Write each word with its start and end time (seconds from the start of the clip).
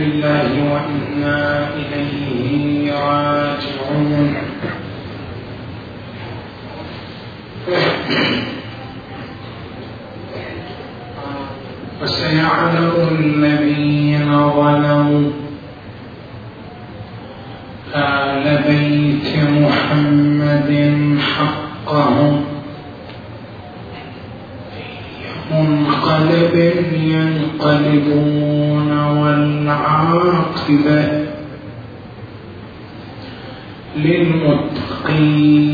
لله 0.00 0.50
وإنا 0.72 1.68
إليه 1.76 2.92
راجعون. 2.92 4.34
وسيعلم 12.02 12.92
الذين 13.12 14.30
ظلموا 14.50 15.30
آل 17.94 18.44
بيت 18.68 19.32
محمد 19.36 20.70
حقهم. 21.36 22.44
منقلب 25.52 26.54
ينقلبون. 26.94 28.49
والعاقبة 29.70 31.26
للمتقين. 33.96 35.69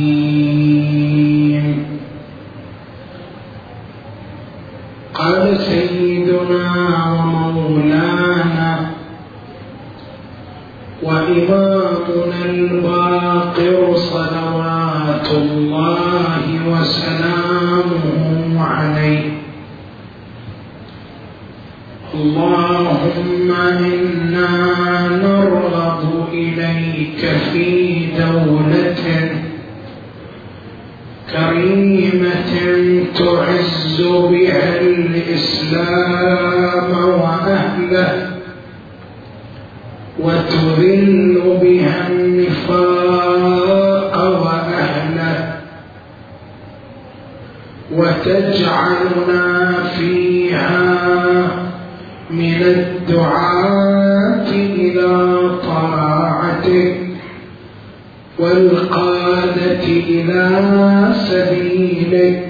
إلى 60.30 61.14
سبيلك 61.14 62.48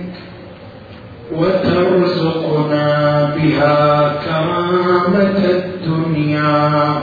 وترزقنا 1.32 2.88
بها 3.36 4.12
كرامة 4.24 5.44
الدنيا 5.44 6.94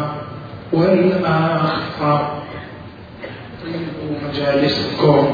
والآخرة. 0.73 2.31
طيبوا 3.63 4.13
مجالسكم. 4.29 5.25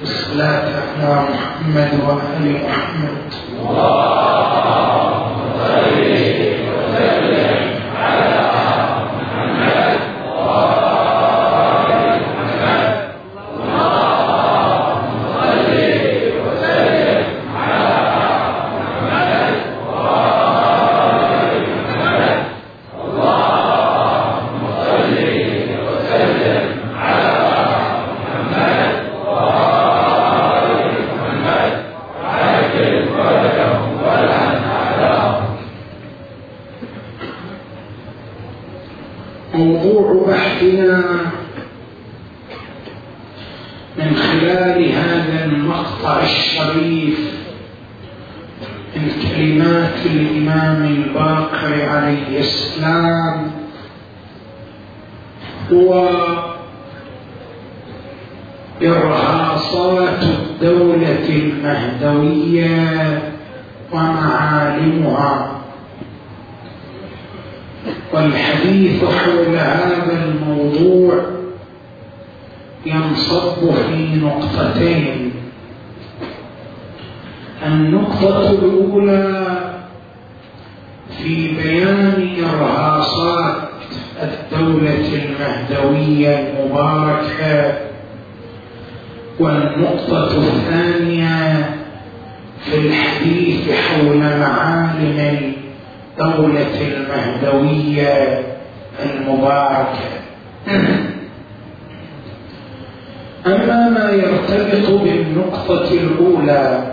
بالصلاة 0.00 0.68
على 0.82 1.28
محمد 1.28 1.90
وآل 2.06 2.44
محمد. 2.64 3.28
أوصاف 83.22 83.56
الدولة 84.22 85.04
المهدوية 85.14 86.38
المباركة. 86.38 87.74
والنقطة 89.40 90.38
الثانية 90.38 91.70
في 92.64 92.78
الحديث 92.78 93.70
حول 93.70 94.16
معالم 94.16 95.52
الدولة 96.18 96.66
المهدوية 96.80 98.42
المباركة. 99.04 100.12
أما 103.46 103.88
ما 103.88 104.10
يرتبط 104.10 104.90
بالنقطة 104.90 105.90
الأولى 105.92 106.91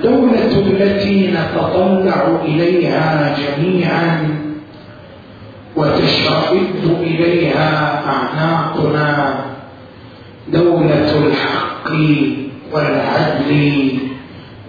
الدولة 0.00 0.58
التي 0.66 1.30
نتطلع 1.32 2.38
إليها 2.44 3.36
جميعا 3.36 4.28
وتشرد 5.76 6.96
إليها 7.00 8.02
أعناقنا 8.06 9.34
دولة 10.52 11.26
الحق 11.26 11.90
والعدل 12.72 13.90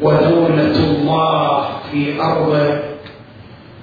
ودولة 0.02 0.75
الله 0.75 1.68
في 1.92 2.22
أرضه 2.22 2.80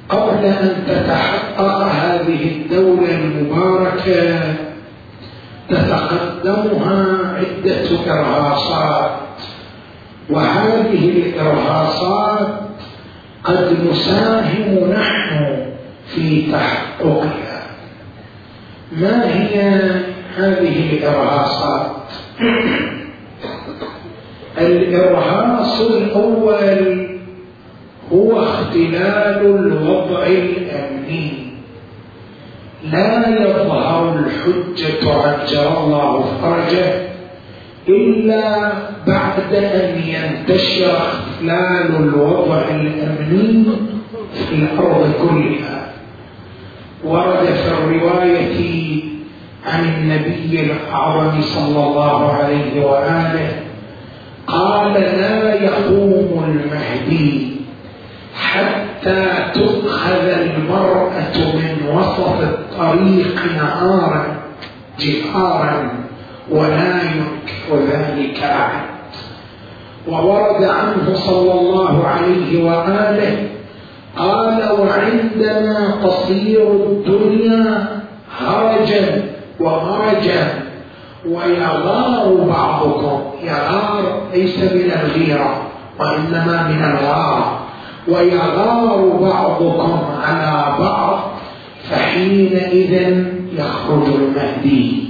قبل 0.09 0.45
أن 0.45 0.85
تتحقق 0.89 1.83
هذه 1.83 2.53
الدولة 2.57 3.15
المباركة 3.15 4.41
تتقدمها 5.69 7.19
عدة 7.37 8.13
إرهاصات 8.13 9.28
وهذه 10.31 11.09
الإرهاصات 11.09 12.49
قد 13.44 13.77
نساهم 13.91 14.91
نحن 14.93 15.56
في 16.06 16.53
تحققها. 16.53 17.67
ما 18.93 19.35
هي 19.35 19.61
هذه 20.37 20.93
الإرهاصات؟ 20.93 21.91
الإرهاص 24.58 25.81
الأول 25.81 27.08
هو 28.12 28.43
اختلال 28.43 29.47
الوضع 29.47 30.26
الأمني. 30.26 31.32
لا 32.93 33.29
يظهر 33.29 34.19
الحجة 34.19 35.12
عجل 35.12 35.58
الله 35.58 36.25
فرجه. 36.43 37.07
إلا 37.88 38.73
بعد 39.06 39.55
أن 39.55 40.02
ينتشر 40.06 40.96
اختلال 40.96 41.96
الوضع 41.96 42.62
الأمني 42.70 43.64
في 44.32 44.55
الأرض 44.55 45.12
كلها. 45.23 45.88
ورد 47.05 47.46
في 47.46 47.69
الرواية 47.69 49.02
عن 49.67 49.85
النبي 49.85 50.61
الأعظم 50.61 51.40
صلى 51.40 51.85
الله 51.87 52.32
عليه 52.32 52.85
وآله 52.87 53.50
قال 54.46 54.93
لا 54.93 55.55
يقوم 55.55 56.44
المهدي 56.49 57.56
حتى 58.34 59.26
تؤخذ 59.55 60.29
المرأة 60.29 61.37
من 61.55 61.96
وسط 61.96 62.41
الطريق 62.43 63.43
نهارا 63.56 64.37
جهارا. 65.00 66.07
ولا 66.50 67.03
ينكر 67.03 67.87
ذلك 67.93 68.43
أحد. 68.43 68.81
وورد 70.09 70.65
عنه 70.65 71.15
صلى 71.15 71.53
الله 71.61 72.06
عليه 72.06 72.65
وآله 72.65 73.49
قال 74.17 74.81
وعندنا 74.81 75.95
قصير 76.05 76.73
الدنيا 76.73 77.87
هرجا 78.41 79.23
وهرجا 79.61 80.62
ويغار 81.27 82.35
بعضكم. 82.49 83.21
يغار 83.44 84.23
ليس 84.35 84.59
من 84.59 84.93
الغيرة 85.03 85.62
وإنما 86.01 86.69
من 86.69 86.85
الغار. 86.85 87.59
ويغار 88.09 89.19
بعضكم 89.21 89.99
على 90.23 90.77
بعض 90.79 91.19
فحينئذ 91.91 93.25
يخرج 93.59 94.06
المهدي. 94.15 95.07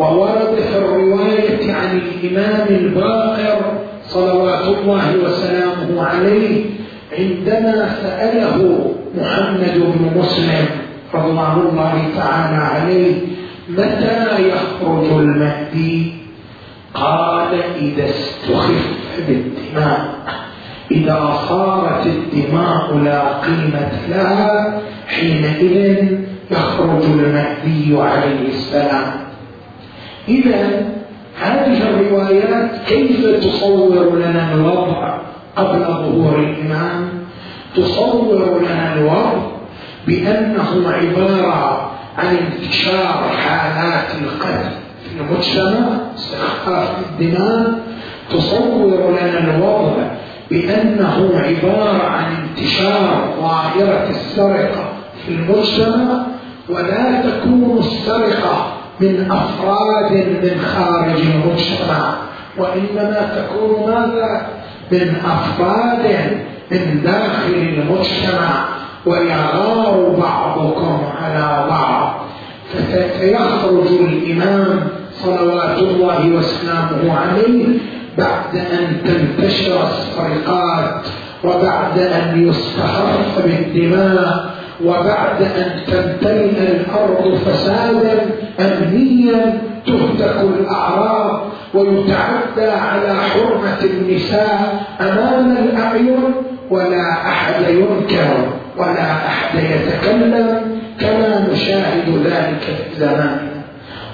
وورد 0.00 0.56
في 0.72 0.78
الرواية 0.78 1.74
عن 1.74 2.00
الإمام 2.00 2.66
الباقر 2.68 3.60
صلوات 4.08 4.64
الله 4.64 5.16
وسلامه 5.24 6.02
عليه 6.02 6.64
عندما 7.18 7.96
سأله 8.02 8.86
محمد 9.18 9.74
بن 9.74 10.18
مسلم 10.18 10.66
رضوان 11.14 11.66
الله 11.70 12.02
تعالى 12.16 12.56
عليه 12.56 13.14
متى 13.68 14.48
يخرج 14.48 15.12
المهدي؟ 15.12 16.12
قال 16.94 17.54
إذا 17.80 18.04
استخف 18.10 18.98
بالدماء 19.28 20.14
إذا 20.90 21.38
صارت 21.48 22.06
الدماء 22.06 22.98
لا 23.04 23.22
قيمة 23.38 23.90
لها 24.08 24.80
حينئذ 25.06 26.18
يخرج 26.50 27.02
المهدي 27.04 27.96
عليه 28.00 28.48
السلام. 28.48 29.29
إذا 30.30 30.84
هذه 31.40 31.82
الروايات 31.82 32.70
كيف 32.88 33.26
تصور 33.26 34.16
لنا 34.16 34.54
الوضع 34.54 35.18
قبل 35.56 35.80
ظهور 35.80 36.38
الإمام؟ 36.38 37.08
تصور 37.76 38.60
لنا 38.62 38.94
الوضع 38.94 39.42
بأنه 40.06 40.88
عبارة 40.88 41.90
عن 42.18 42.36
انتشار 42.36 43.30
حالات 43.46 44.08
القتل 44.22 44.70
في 45.04 45.20
المجتمع 45.20 45.88
استخفاف 46.16 46.88
الدماء. 47.10 47.72
تصور 48.30 49.10
لنا 49.10 49.54
الوضع 49.54 50.02
بأنه 50.50 51.30
عبارة 51.34 52.02
عن 52.02 52.24
انتشار 52.36 53.34
ظاهرة 53.40 54.10
السرقة 54.10 54.92
في 55.26 55.32
المجتمع 55.32 56.26
ولا 56.68 57.22
تكون 57.22 57.78
السرقة 57.78 58.79
من 59.00 59.30
أفراد 59.30 60.12
من 60.12 60.60
خارج 60.60 61.20
المجتمع 61.20 62.14
وإنما 62.58 63.28
تكون 63.36 63.90
ماذا؟ 63.90 64.46
من 64.92 65.16
أفراد 65.24 66.30
من 66.70 67.02
داخل 67.04 67.54
المجتمع 67.54 68.64
ويغار 69.06 70.16
بعضكم 70.18 71.02
على 71.22 71.66
بعض 71.70 72.14
فسيخرج 72.72 73.86
الإمام 74.00 74.88
صلوات 75.12 75.78
الله 75.78 76.28
وسلامه 76.28 77.18
عليه 77.18 77.66
بعد 78.18 78.56
أن 78.56 79.02
تنتشر 79.04 79.88
السرقات 79.88 81.06
وبعد 81.44 81.98
أن 81.98 82.48
يستخف 82.48 83.44
بالدماء 83.44 84.50
وبعد 84.84 85.42
أن 85.42 85.80
تمتلئ 85.86 86.50
الأرض 86.60 87.34
فسادا 87.46 88.18
أمنيا 88.60 89.58
تهتك 89.86 90.40
الأعراض 90.60 91.40
ويتعدى 91.74 92.70
على 92.70 93.14
حرمة 93.14 93.78
النساء 93.84 94.84
أمام 95.00 95.56
الأعين 95.56 96.18
ولا 96.70 97.12
أحد 97.12 97.54
ينكر 97.68 98.48
ولا 98.76 99.12
أحد 99.12 99.58
يتكلم 99.58 100.60
كما 101.00 101.46
نشاهد 101.52 102.08
ذلك 102.24 102.60
في 102.60 103.00
زماننا 103.00 103.60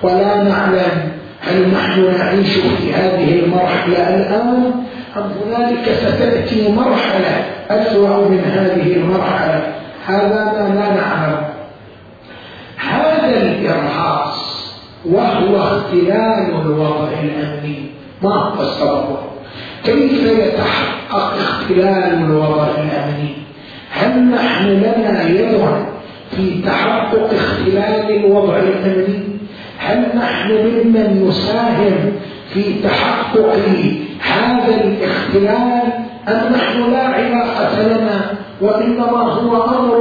ولا 0.03 0.43
نعلم 0.43 1.11
هل 1.41 1.69
نحن 1.75 2.19
نعيش 2.19 2.53
في 2.57 2.95
هذه 2.95 3.41
المرحلة 3.45 4.15
الآن 4.17 4.73
أم 5.17 5.31
هنالك 5.47 5.89
ستأتي 6.03 6.73
مرحلة 6.73 7.45
أسوأ 7.71 8.29
من 8.29 8.41
هذه 8.45 8.97
المرحلة. 8.97 9.63
هذا 10.07 10.53
ما 10.59 10.75
لا 10.75 10.95
نعلم. 10.95 11.45
هذا 12.77 13.43
الإرهاص 13.43 14.67
وهو 15.05 15.57
اختلال 15.57 16.51
الوضع 16.63 17.09
الأمني. 17.23 17.91
ما 18.23 18.35
هو 18.35 18.63
السبب؟ 18.63 19.17
كيف 19.85 20.23
يتحقق 20.23 21.35
اختلال 21.35 22.15
الوضع 22.25 22.65
الأمني؟ 22.65 23.35
هل 23.91 24.23
نحن 24.23 24.69
لنا 24.69 25.23
يد 25.23 25.61
في 26.37 26.63
تحقق 26.63 27.31
اختلال 27.35 28.25
الوضع 28.25 28.57
الأمني؟ 28.57 29.23
هل 29.79 30.07
نحن 30.17 30.51
ممن 30.51 31.27
يساهم 31.29 32.13
في 32.55 32.83
تحقق 32.83 33.55
هذا 34.21 34.85
الاختلال؟ 34.85 35.83
أم 36.29 36.53
نحن 36.53 36.93
لا 36.93 37.03
علاقة 37.03 37.83
لنا 37.83 38.37
وإنما 38.61 39.23
هو 39.23 39.65
أمر 39.65 39.96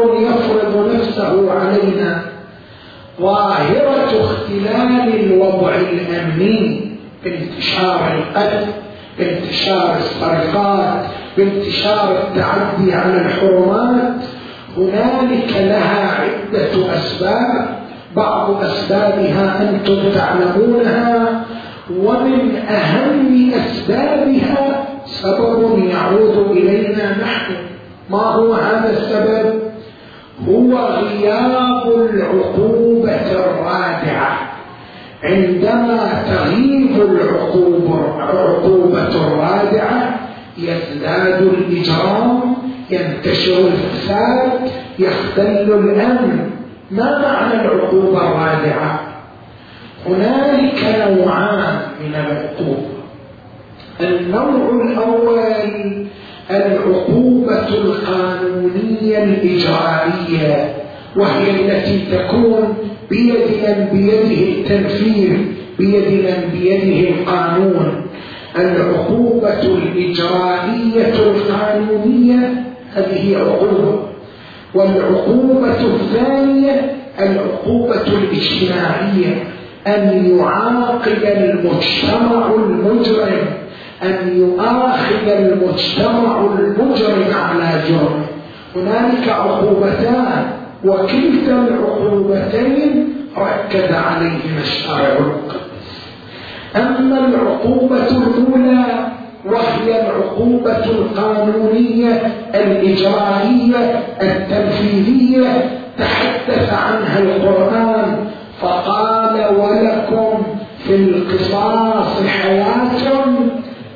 الأمني 6.35 6.81
بانتشار 7.23 8.13
القتل 8.13 8.67
بانتشار 9.19 9.95
السرقات 9.97 11.05
بانتشار 11.37 12.11
التعدي 12.11 12.93
على 12.93 13.21
الحرمات. 13.21 14.13
هنالك 14.77 15.51
لها 15.57 16.11
عدة 16.21 16.93
أسباب 16.93 17.79
بعض 18.15 18.63
أسبابها 18.63 19.69
أنتم 19.69 19.97
تعلمونها 20.15 21.41
ومن 21.97 22.55
أهم 22.55 23.51
أسبابها 23.53 24.85
سبب 25.05 25.83
يعود 25.89 26.51
إلينا 26.51 27.11
نحن. 27.21 27.53
ما 28.09 28.17
هو 28.17 28.53
هذا 28.53 28.89
السبب؟ 28.97 29.61
هو 30.49 30.77
غياب 30.77 32.09
العقوبة 32.13 33.31
الرادعة 33.31 34.54
عندما 35.23 36.23
تغيب 36.27 37.01
العقوبة 37.01 38.05
الرادعة 39.15 40.19
يزداد 40.57 41.41
الإجرام 41.41 42.55
ينتشر 42.89 43.67
الفساد 43.67 44.51
يختل 44.99 45.73
الأمن. 45.73 46.49
ما 46.91 47.21
معنى 47.21 47.61
العقوبة 47.61 48.21
الرادعة 48.21 48.99
هنالك 50.05 50.83
نوعان 50.83 51.77
من 52.01 52.15
العقوبة. 52.15 52.95
النوع 54.01 54.85
الأول 54.85 55.39
العقوبة 56.51 57.67
القانونية 57.67 59.23
الإجرائية 59.23 60.73
وهي 61.15 61.51
التي 61.51 62.05
تكون 62.11 62.77
بيد 63.09 63.33
من 63.63 63.87
بيده 63.91 64.51
التنفيذ 64.51 65.37
بيد 65.79 66.25
من 66.25 66.49
بيده 66.53 67.09
القانون. 67.09 68.05
العقوبة 68.59 69.61
الإجرائية 69.61 71.13
القانونية 71.13 72.63
هذه 72.93 73.37
عقوبة 73.37 73.99
والعقوبة 74.73 75.81
الثانية 75.81 76.95
العقوبة 77.19 78.01
الاجتماعية. 78.07 79.43
أن 79.87 80.37
يعاقب 80.39 81.23
المجتمع 81.23 82.55
المجرم 82.55 83.47
أن 84.03 84.37
يؤاخذ 84.37 85.27
المجتمع 85.27 86.47
المجرم 86.59 87.33
على 87.33 87.81
جرمه 87.89 88.25
هنالك 88.75 89.29
عقوبتان. 89.29 90.45
وكلتا 90.85 91.67
العقوبتين 91.67 93.13
ركز 93.37 93.91
عليهما 93.93 94.61
الشرع 94.61 95.17
أما 96.75 97.27
العقوبة 97.27 98.07
الأولى 98.07 98.85
وهي 99.45 100.01
العقوبة 100.01 100.85
القانونية 100.85 102.21
الإجرائية 102.55 104.03
التنفيذية 104.21 105.69
تحدث 105.97 106.73
عنها 106.73 107.19
القرآن 107.19 108.17
فقال 108.61 109.55
ولكم 109.55 110.43
في 110.87 110.95
القصاص 110.95 112.23
حياة 112.27 113.25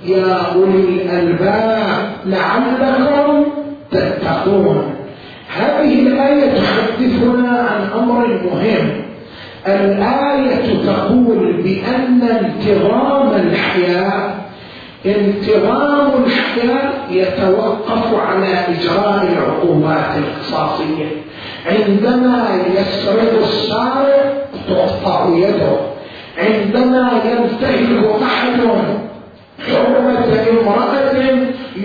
يا 0.06 0.38
أولي 0.56 0.80
الألباب 0.80 2.10
لعلكم 2.26 3.44
تتقون. 3.92 4.99
هذه 5.60 6.08
الآية 6.08 6.52
تحدثنا 6.52 7.60
عن 7.60 8.00
أمر 8.00 8.28
مهم. 8.28 8.90
الآية 9.68 10.86
تقول 10.86 11.62
بأن 11.64 12.22
انتظام 12.22 13.34
الحياة 13.36 14.32
انتظام 15.06 16.24
الحياة 16.26 16.92
يتوقف 17.12 18.20
على 18.28 18.48
إجراء 18.48 19.28
العقوبات 19.34 20.18
القصاصية 20.18 21.08
عندما 21.66 22.48
يسرق 22.76 23.42
السارق 23.42 24.48
تقطع 24.70 25.28
يده. 25.36 25.78
عندما 26.38 27.12
ينتهك 27.26 28.22
أحد 28.24 28.60
حرمة 29.68 30.50
امرأة 30.50 31.10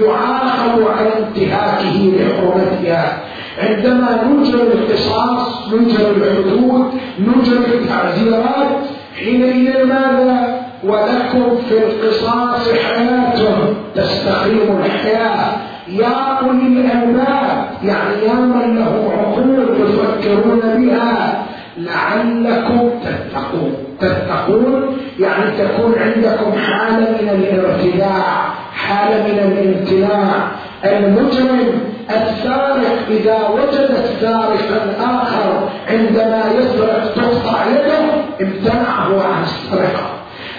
يعاقب 0.01 0.87
على 0.99 1.11
انتهاكه 1.19 2.13
لحرمتها. 2.17 3.19
عندما 3.59 4.25
نجري 4.31 4.63
القصاص 4.63 5.73
نجري 5.73 6.11
الحدود 6.11 6.91
نجري 7.19 7.75
التعزيرات 7.75 8.77
حينئذ 9.19 9.87
ماذا؟ 9.87 10.65
ولكم 10.85 11.57
في 11.69 11.79
القصاص 11.79 12.73
حياة 12.73 13.33
تستقيم 13.95 14.79
الحياة. 14.85 15.53
يا 15.89 16.39
أولي 16.43 16.67
الألباب 16.67 17.67
يعني 17.85 18.15
يا 18.27 18.35
من 18.35 18.77
له 18.77 19.13
عقول 19.19 19.67
تفكرون 19.79 20.61
بها 20.61 21.43
لعلكم 21.79 22.91
تتقون. 23.05 23.75
تتقون 24.01 24.97
يعني 25.21 25.51
تكون 25.59 25.95
عندكم 25.99 26.53
حالة 26.59 27.11
من 27.23 27.29
الارتداع 27.29 28.55
حالة 28.75 29.23
من 29.23 29.39
الامتناع. 29.39 30.49
المجرم 30.85 31.81
السارق 32.11 32.99
إذا 33.11 33.49
وجد 33.49 33.91
السارق 34.05 34.83
الآخر 34.85 35.69
عندما 35.89 36.43
يسرق 36.59 37.15
تقطع 37.15 37.65
يده 37.67 38.05
امتنعه 38.41 39.23
عن 39.23 39.43
السرقة. 39.43 40.11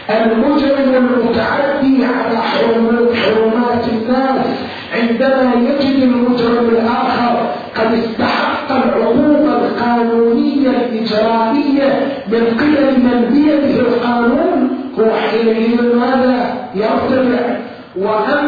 المجرم 0.10 0.96
المتعدي 0.96 2.06
على 2.06 2.38
حرمات 2.38 3.84
الناس 3.94 4.46
عندما 4.94 5.52
يجد 5.56 6.04
المجرم 6.04 6.70
الآخر 6.70 7.52
قد 7.76 7.94
استحق 7.94 8.72
العقوبة 8.72 9.58
القانونية 9.58 10.70
الإجرائية 10.70 12.08
من 12.28 12.44
قبل 12.60 13.00
من 13.00 13.30
بيده 13.34 13.80
القانون 13.82 14.70
هو 15.00 15.06
حينئذ 15.16 15.96
ماذا؟ 15.96 16.56
يرتفع. 16.76 17.56
وأما 17.96 18.45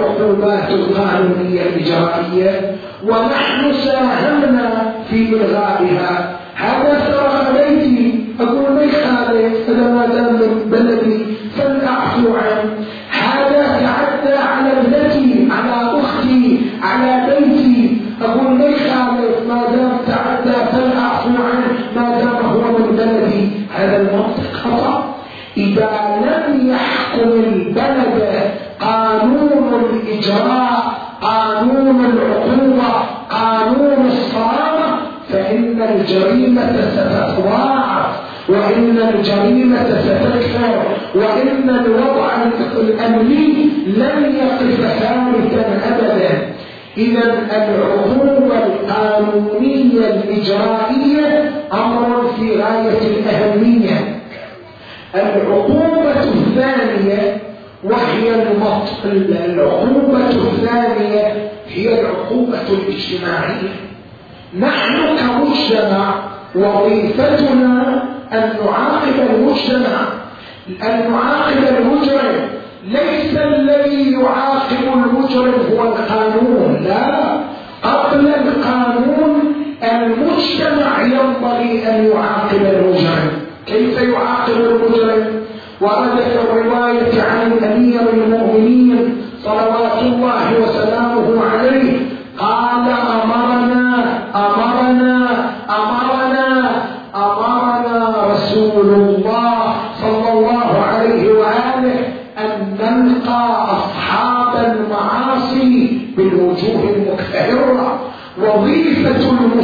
العقوبات 0.00 0.70
القانونية 0.70 1.62
الإجرائية 1.62 2.76
ونحن 3.04 3.72
ساهمنا 3.72 4.92
في 5.10 5.28
إلغائها. 5.34 6.36
هذا 6.54 7.00
سرق 7.06 7.52
بيتي 7.52 8.24
أقول 8.40 8.72
ما 8.72 8.82
يخالف 8.82 9.68
إذا 9.68 9.82
ما 9.82 10.06
دام 10.06 10.34
من 10.34 10.98
الجريمة 36.10 36.90
ستتضاعف 36.90 38.20
وإن 38.48 38.98
الجريمة 39.14 39.84
ستكثر 40.02 40.82
وإن 41.14 41.70
الوضع 41.70 42.30
الأمني 42.80 43.68
لن 43.86 44.34
يقف 44.36 44.80
ثابتا 45.00 45.64
أبدا. 45.88 46.52
إذا 46.98 47.22
العقوبة 47.52 48.58
القانونية 48.66 50.06
الإجرائية 50.08 51.50
أمر 51.72 52.32
في 52.38 52.62
غاية 52.62 53.00
الأهمية. 53.02 54.20
العقوبة 55.14 56.22
الثانية 56.22 57.36
وهي 57.84 58.42
العقوبة 59.34 60.28
الثانية 60.28 61.50
هي 61.68 62.00
العقوبة 62.00 62.58
الاجتماعية. 62.70 63.74
نحن 64.58 65.16
كمجتمع 65.16 66.14
وظيفتنا 66.54 68.02
أن 68.32 68.52
نعاقب 68.64 69.34
المجتمع. 69.34 70.08
أن 70.82 71.10
نعاقب 71.10 71.76
المجرم. 71.78 72.48
ليس 72.84 73.36
الذي 73.36 74.12
يعاقب 74.12 74.82
المجرم 74.94 75.54
هو 75.72 75.82
القانون. 75.82 76.84
لا. 76.84 77.40
قبل 77.82 78.26
القانون 78.26 79.54
المجتمع 79.82 81.02
ينبغي 81.02 81.88
أن 81.88 82.10
يعاقب 82.12 82.62
المجرم. 82.62 83.30
كيف 83.66 84.02
يعاقب 84.02 84.60
المجرم؟ 84.60 85.40
ورد 85.80 86.20
في 86.20 86.40
الرواية 86.40 87.22
عن 87.22 87.52
أمير 87.64 88.00
المؤمنين 88.12 89.16
صلوات 89.44 90.02
الله 90.02 90.60
وسلامه 90.62 91.44
عليه 91.44 91.99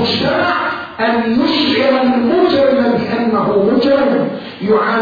المجتمع 0.06 0.54
أن 1.00 1.40
يشعر 1.40 2.02
المجرم 2.02 2.92
بأنه 2.98 3.68
مجرم 3.72 4.28
يعامله 4.62 4.95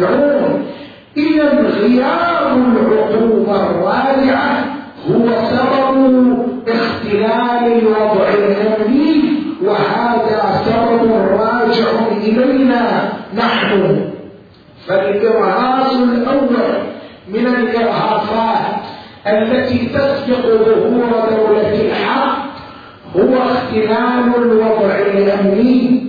يرتدعون 0.00 0.66
إذا 1.16 1.48
غياب 1.60 2.56
العقوبة 2.56 3.70
الرادعة 3.70 4.64
هو 5.10 5.26
سبب 5.50 6.36
اختلال 6.68 7.72
الوضع 7.72 8.28
الأمني 8.28 9.22
وهذا 9.64 10.62
سبب 10.64 11.12
راجع 11.12 11.90
إلينا 12.16 13.12
نحن. 13.36 14.00
فالإرهاص 14.86 15.92
الأول 15.94 16.72
من 17.28 17.46
الإرهاصات 17.46 18.80
التي 19.26 19.78
تسبق 19.86 20.46
ظهور 20.46 21.24
دولة 21.30 21.80
الحق 21.80 22.50
هو 23.16 23.34
اختلال 23.34 24.36
الوضع 24.36 24.94
الأمني. 24.98 26.06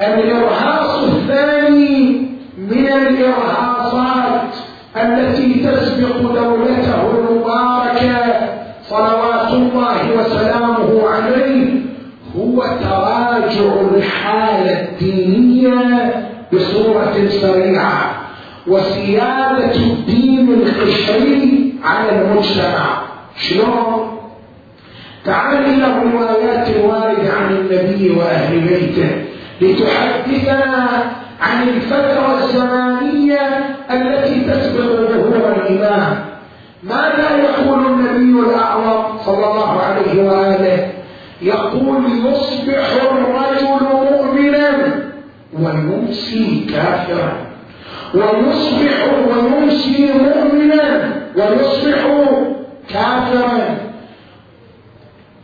الإرهاص 0.00 1.02
الثاني 1.04 2.21
الإرهاصات 2.96 4.54
التي 4.96 5.54
تسبق 5.54 6.16
دولته 6.20 7.10
المباركة 7.10 8.48
صلوات 8.88 9.50
الله 9.52 9.98
وسلامه 10.18 11.08
عليه 11.08 11.80
هو 12.38 12.62
تراجع 12.62 13.80
الحالة 13.96 14.80
الدينية 14.80 16.14
بصورة 16.52 17.28
سريعة 17.28 18.10
وسيادة 18.66 19.74
الدين 19.74 20.48
القشري 20.52 21.74
على 21.84 22.22
المجتمع 22.22 23.02
شلون؟ 23.36 24.18
تعال 25.24 25.64
إلى 25.64 25.86
الروايات 25.86 26.68
الواردة 26.76 27.32
عن 27.32 27.56
النبي 27.56 28.10
وأهل 28.10 28.60
بيته 28.60 29.24
لتحدثنا 29.60 30.88
عن 31.42 31.68
الفترة 31.68 32.38
الزمانية 32.38 33.40
التي 33.90 34.40
تسبق 34.40 34.82
ظهور 34.82 35.54
الإمام. 35.56 36.24
ماذا 36.82 37.36
يقول 37.36 37.86
النبي 37.86 38.50
الأعظم 38.50 39.18
صلى 39.18 39.46
الله 39.50 39.80
عليه 39.80 40.22
وآله؟ 40.22 40.90
يقول 41.42 42.04
يصبح 42.26 42.88
الرجل 43.12 43.84
مؤمنا 44.10 44.68
ويمسي 45.60 46.66
كافرا. 46.72 47.32
ويصبح 48.14 49.06
ويمسي 49.28 50.10
مؤمنا 50.12 51.12
ويصبح 51.36 52.02
كافرا. 52.90 53.76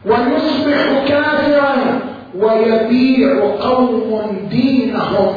ويصبح 0.06 1.08
كافرا 1.08 2.00
ويبيع 2.38 3.40
قوم 3.60 4.48
دينهم. 4.50 5.34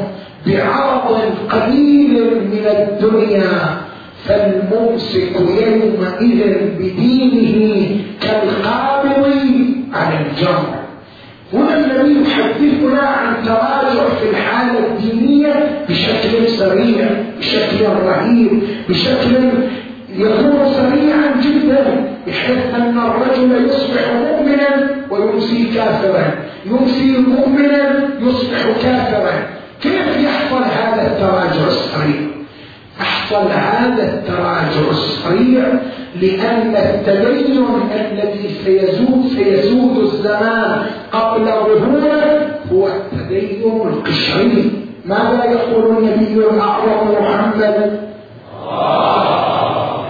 بعرض 0.48 1.07
قليل 1.51 2.13
من 2.51 2.65
الدنيا 2.65 3.81
فالممسك 4.25 5.36
يومئذ 5.39 6.41
بدينه 6.79 7.98
كالقابض 8.21 9.25
على 9.93 10.15
الجمر. 10.25 10.81
هنا 11.53 11.77
الذي 11.77 12.15
يحدثنا 12.21 13.01
عن 13.01 13.45
تراجع 13.45 14.10
في 14.19 14.29
الحالة 14.29 14.79
الدينية 14.88 15.53
بشكل 15.89 16.48
سريع 16.48 17.07
بشكل 17.39 17.86
رهيب 18.05 18.63
بشكل 18.89 19.36
يكون 20.17 20.60
سريعا 20.74 21.41
جدا 21.43 21.83
بحيث 22.27 22.75
أن 22.75 22.98
الرجل 22.98 23.65
يصبح 23.65 24.13
مؤمنا 24.13 24.89
ويمسي 25.10 25.65
كافرا. 25.75 26.25
يمسي 26.65 27.17
مؤمنا 27.17 28.10
يصبح 28.21 28.63
كافرا. 28.83 29.33
كيف 29.81 30.11
أحصل 30.51 30.63
هذا 30.63 31.08
التراجع 31.08 31.67
السريع 31.67 32.22
أحصل 33.01 33.48
هذا 33.51 34.13
التراجع 34.13 34.89
السريع 34.91 35.63
لأن 36.22 36.75
التدين 36.75 37.65
الذي 37.91 38.50
سيزول 38.65 39.24
سيزول 39.36 40.03
الزمان 40.03 40.86
قبل 41.12 41.46
ظهوره 41.46 42.48
هو 42.72 42.88
التدين 42.88 43.81
القشري 43.88 44.72
ماذا 45.05 45.46
يقول 45.46 45.98
النبي 45.98 46.34
الأعظم 46.34 47.12
محمد؟ 47.22 48.00
آه، 48.70 50.05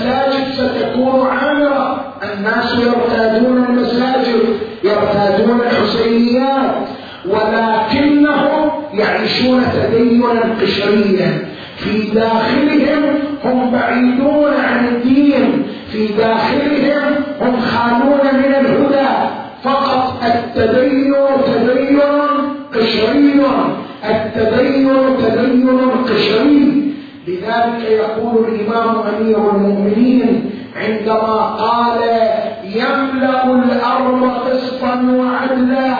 المساجد 0.00 0.52
ستكون 0.52 1.26
عامرة 1.26 2.14
الناس 2.22 2.74
يرتادون 2.78 3.64
المساجد 3.68 4.42
يرتادون 4.84 5.60
الحسينيات 5.60 6.74
ولكنهم 7.28 8.70
يعيشون 8.94 9.62
تدينا 9.74 10.54
قشريا. 10.62 11.48
في 11.76 12.02
داخلهم 12.14 13.02
هم 13.44 13.70
بعيدون 13.70 14.52
عن 14.68 14.88
الدين 14.88 15.62
في 15.92 16.06
داخلهم 16.06 17.14
هم 17.40 17.60
خالون 17.60 18.34
من 18.34 18.54
الهدى. 18.60 19.30
فقط 19.64 20.22
التدين 20.24 21.14
تدين 21.46 22.00
قشري 22.74 23.40
التدين 24.04 24.90
تدين 25.18 25.80
قشري. 26.08 26.79
لذلك 27.28 27.84
يقول 27.90 28.44
الإمام 28.44 28.96
أمير 28.98 29.50
المؤمنين 29.50 30.50
عندما 30.76 31.36
قال 31.42 32.00
يملأ 32.64 33.44
الأرض 33.44 34.30
قسطا 34.46 34.94
وعدلا 34.94 35.94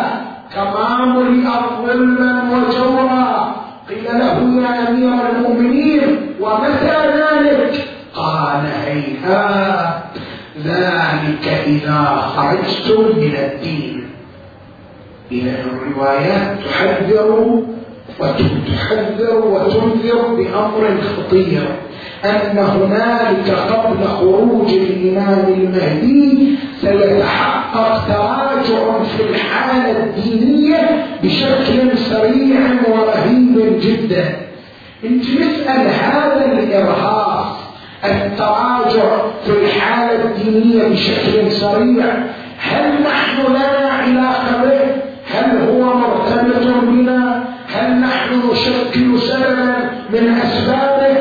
كما 0.55 1.05
ملئت 1.05 1.63
ظلما 1.87 2.43
وجورا 2.53 3.55
قيل 3.89 4.05
له 4.05 4.63
يا 4.63 4.89
أمير 4.89 5.13
المؤمنين 5.31 6.01
ومتى 6.41 6.97
ذلك؟ 7.17 7.85
قال 8.15 8.67
هيهات 8.87 10.03
ذلك 10.65 11.49
إذا 11.67 12.23
خرجتم 12.37 13.03
من 13.03 13.35
الدين 13.37 14.11
إلى 15.33 15.55
الروايات 15.61 16.59
تحذر 16.65 17.63
وتحذر 18.19 19.45
وتنذر 19.47 20.35
بأمر 20.37 20.97
خطير 21.17 21.63
أن 22.25 22.59
هنالك 22.59 23.51
قبل 23.51 24.05
خروج 24.09 24.69
الإمام 24.73 25.45
المهدي 25.49 26.57
سيتحقق 26.81 28.07
تراجع 28.09 29.03
في 29.03 29.23
الحالة 29.31 30.05
الدينية 30.05 31.07
بشكل 31.23 31.99
سريع 31.99 32.61
ورهيب 32.89 33.81
جدا 33.83 34.25
إنت 35.05 35.25
نسأل 35.25 35.87
هذا 35.89 36.53
الإرهاص 36.53 37.47
التراجع 38.05 39.11
في 39.47 39.51
الحالة 39.65 40.25
الدينية 40.25 40.89
بشكل 40.89 41.53
سريع 41.53 42.05
هل 42.59 43.03
نحن 43.03 43.53
لنا 43.53 43.91
علاقة 43.91 44.65
به؟ 44.65 44.81
هل 45.35 45.69
هو 45.69 45.95
مرتبط 45.95 46.67
بنا؟ 46.83 47.40
هل 47.75 48.01
نحن 48.01 48.41
نشكل 48.53 49.19
سببا 49.21 49.91
من 50.13 50.29
أسبابه؟ 50.29 51.17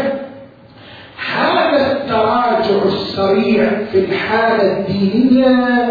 هذا 1.36 1.92
التراجع 1.92 2.84
السريع 2.86 3.70
في 3.92 4.00
الحالة 4.00 4.78
الدينية 4.78 5.90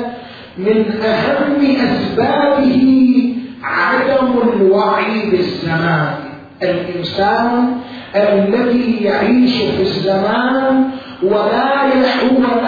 من 0.58 0.90
أهم 1.04 1.76
أسبابه 1.76 3.34
عدم 3.62 4.32
الوعي 4.52 5.30
بالزمان. 5.30 6.14
الإنسان 6.62 7.76
الذي 8.16 8.98
يعيش 9.04 9.56
في 9.56 9.82
الزمان 9.82 10.84
ولا 11.22 11.68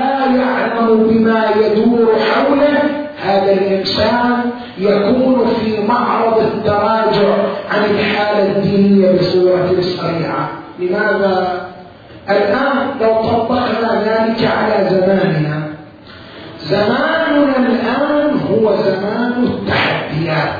ولا 0.00 0.26
يعلم 0.37 1.09
بما 1.09 1.44
يدور 1.61 2.16
حوله 2.35 2.83
هذا 3.24 3.52
الإنسان 3.52 4.50
يكون 4.78 5.46
في 5.61 5.80
معرض 5.88 6.38
التراجع 6.38 7.35
عن 7.70 7.85
الحالة 7.90 8.56
الدينية 8.56 9.12
بصورة 9.12 9.80
سريعة 9.80 10.48
لماذا؟ 10.78 11.66
الآن 12.30 12.87
لو 13.00 13.14
طبقنا 13.14 14.02
ذلك 14.04 14.44
على 14.44 14.88
زماننا 14.90 15.70
زماننا 16.61 17.56
الآن 17.56 18.40
هو 18.50 18.76
زمان 18.76 19.44
التحديات. 19.44 20.54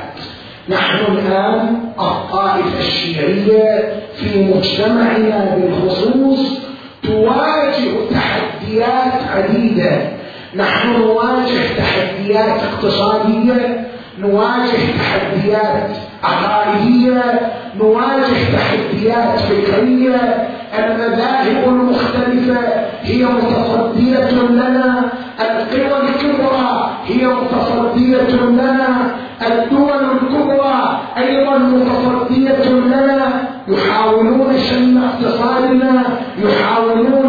نحن 0.69 1.05
الآن 1.11 1.75
الطائفة 1.99 2.79
الشيعية 2.79 3.93
في 4.15 4.43
مجتمعنا 4.43 5.55
بالخصوص 5.55 6.59
تواجه 7.03 7.91
تحديات 8.11 9.13
عديدة. 9.35 10.20
نحن 10.55 11.01
نواجه 11.01 11.77
تحديات 11.77 12.59
اقتصادية 12.63 13.87
نواجه 14.19 14.77
تحديات 14.99 15.89
عقائدية 16.23 17.39
نواجه 17.79 18.37
تحديات 18.53 19.39
فكرية. 19.39 20.47
المذاهب 20.79 21.63
المختلفة 21.67 22.59
هي 23.01 23.25
متصدية 23.25 24.29
لنا 24.49 25.03
القوى 25.39 26.09
الكبرى 26.09 26.89
هي 27.05 27.27
متصدية 27.27 28.35
لنا 28.45 28.87
الدول 29.47 29.99
الكبرى 30.11 30.99
أيضا 31.17 31.57
متصدية 31.57 32.69
لنا. 32.69 33.51
يحاولون 33.67 34.57
شن 34.69 34.97
اقتصادنا 35.03 36.03
يحاولون 36.43 37.20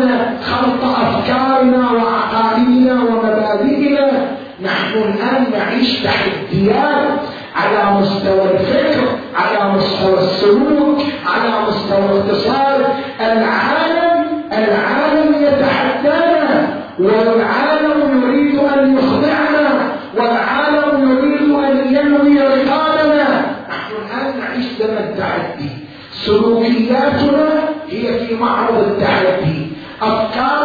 نعيش 5.82 6.00
تحديات 6.02 7.08
على 7.56 8.00
مستوى 8.00 8.50
الفكر 8.50 9.06
على 9.36 9.72
مستوى 9.74 10.18
السلوك 10.18 10.98
على 11.26 11.50
مستوى 11.68 12.04
الاقتصاد. 12.04 12.86
العالم 13.20 14.26
العالم 14.52 15.34
يتحدانا 15.42 16.68
والعالم 16.98 18.22
يريد 18.22 18.58
أن 18.58 18.98
يخضعنا 18.98 19.92
والعالم 20.16 21.10
يريد 21.10 21.54
أن 21.54 21.94
ينوي 21.96 22.38
رقابنا. 22.38 23.28
نحن 23.68 23.92
الآن 24.02 24.38
نعيش 24.40 24.64
زمن 24.78 24.96
التحدي 24.98 25.70
سلوكياتنا 26.12 27.48
هي 27.90 28.26
في 28.26 28.34
معرض 28.34 28.78
التحدي 28.78 29.66
أفكارنا 30.02 30.61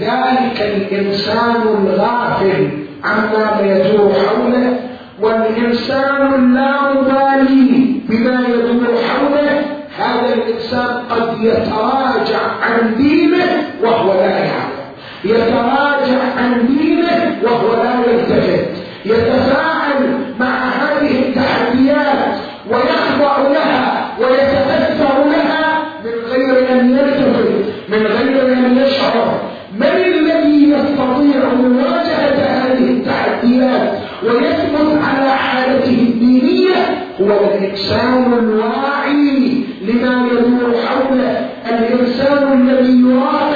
لذلك 0.00 0.60
الإنسان 0.60 1.62
الغافل 1.62 2.68
عما 3.04 3.60
يدور 3.60 4.12
حوله 4.12 4.76
والإنسان 5.20 6.34
اللامبالي 6.34 8.00
بما 8.08 8.40
يدور 8.48 8.94
حوله. 9.08 9.62
هذا 9.98 10.34
الإنسان 10.34 11.02
قد 11.10 11.40
يتراجع 11.40 12.40
عن 12.62 12.94
دينه 12.96 13.44
وهو 13.82 14.12
لا 14.14 14.38
يعلم. 14.38 14.80
يتراجع 15.24 16.20
عن 16.38 16.66
دينه 16.66 17.38
وهو 17.42 17.82
لا 17.82 18.12
يلتفت. 18.12 18.68
يتفاعل 19.04 20.18
مع 20.40 20.58
هذه 20.58 21.18
التحديات 21.18 22.34
ويخضع 22.70 23.38
لها 23.38 24.08
ويتأثر 24.20 25.24
لها 25.24 25.82
من 26.04 26.32
غير 26.32 26.72
أن 26.72 26.90
يلتفت 26.90 27.50
من 27.88 28.06
غير 28.06 28.52
أن 28.52 28.78
يشعر. 28.78 29.49
هو 37.30 37.44
الإنسان 37.54 38.32
الواعي 38.32 39.64
لما 39.82 40.26
يدور 40.32 40.74
حوله. 40.86 41.50
الإنسان 41.70 42.60
الذي 42.60 42.92
يراقب 43.00 43.49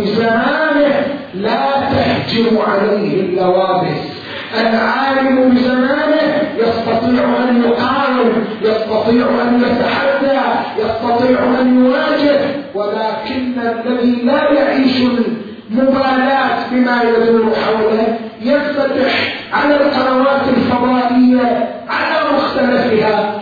بزمانه 0.00 1.06
لا 1.34 1.60
تهجم 1.92 2.58
عليه 2.58 3.20
اللوابس. 3.20 4.20
العالم 4.60 5.50
بزمانه 5.50 6.42
يستطيع 6.58 7.24
أن 7.48 7.62
يقاوم 7.62 8.44
يستطيع 8.62 9.26
أن 9.42 9.62
يتحدى 9.62 10.40
يستطيع 10.78 11.38
أن 11.60 11.84
يواجه 11.84 12.40
ولكن 12.74 13.52
الذي 13.86 14.22
لا 14.24 14.52
يعيش 14.52 14.96
المبالاة 15.70 16.56
بما 16.72 17.02
يدور 17.02 17.52
حوله 17.54 18.18
ينفتح 18.42 19.34
على 19.52 19.76
القنوات 19.76 20.42
الفضائية 20.56 21.68
على 21.88 22.36
مختلفها. 22.36 23.39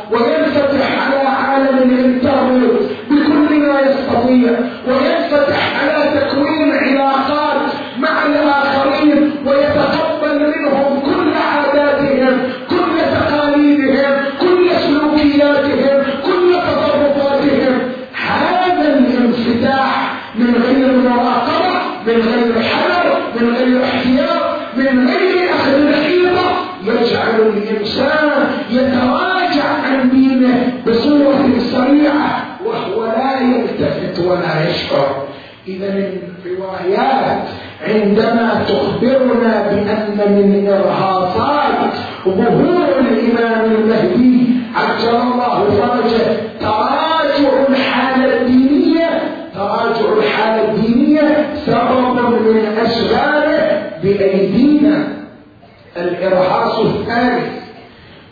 الثالث 56.83 57.59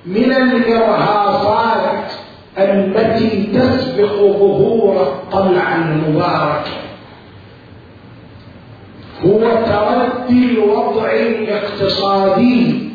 من 0.07 0.33
الإرهاصات 0.33 2.13
التي 2.59 3.49
تسبق 3.55 4.15
ظهور 4.17 5.03
الطلعه 5.03 5.77
المباركه 5.77 6.87
هو 9.25 9.41
تردي 9.41 10.51
الوضع 10.51 11.13
الاقتصادي 11.13 12.91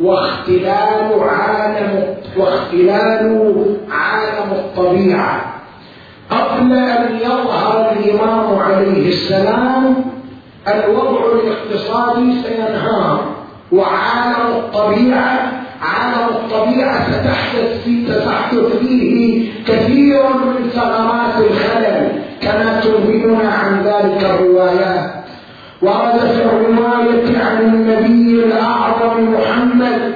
واختلال 0.00 1.20
عالم 1.20 2.16
واختلال 2.36 3.76
عالم 3.90 4.52
الطبيعة. 4.52 5.54
قبل 6.30 6.72
أن 6.72 7.16
يظهر 7.16 7.92
الإمام 7.92 8.58
عليه 8.58 9.08
السلام 9.08 10.04
الوضع 10.68 11.20
الاقتصادي 11.32 12.42
سينهار. 12.42 13.33
وعالم 13.74 14.56
الطبيعة 14.56 15.52
عالم 15.82 16.28
الطبيعة 16.30 17.12
ستحدث 17.12 17.84
في 17.84 18.06
تحدث 18.06 18.76
فيه 18.80 19.48
كثير 19.66 20.22
من 20.22 20.70
ثغرات 20.74 21.38
الخلل 21.38 22.08
كما 22.40 22.80
تنبئنا 22.80 23.48
عن 23.48 23.82
ذلك 23.82 24.24
الروايات. 24.24 25.10
ورد 25.82 26.18
في 26.18 26.42
الرواية 26.42 27.38
عن 27.44 27.62
النبي 27.62 28.44
الأعظم 28.44 29.34
محمد 29.34 30.14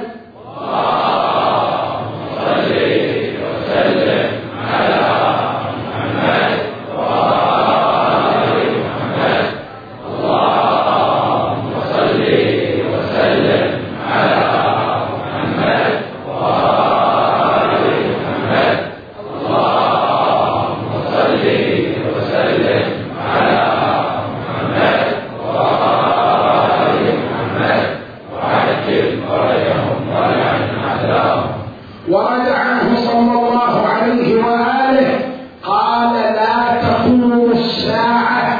ورد 32.09 32.49
عنه 32.49 32.95
صلى 32.95 33.31
الله 33.31 33.87
عليه 33.87 34.43
وآله 34.43 35.19
قال 35.63 36.13
لا 36.13 36.81
تقوم 36.81 37.51
الساعة 37.51 38.59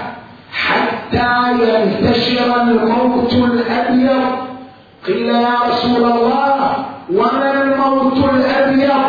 حتى 0.51 1.51
ينتشر 1.51 2.61
الموت 2.61 3.33
وما 7.09 7.63
الموت 7.63 8.17
الأبيض 8.33 9.05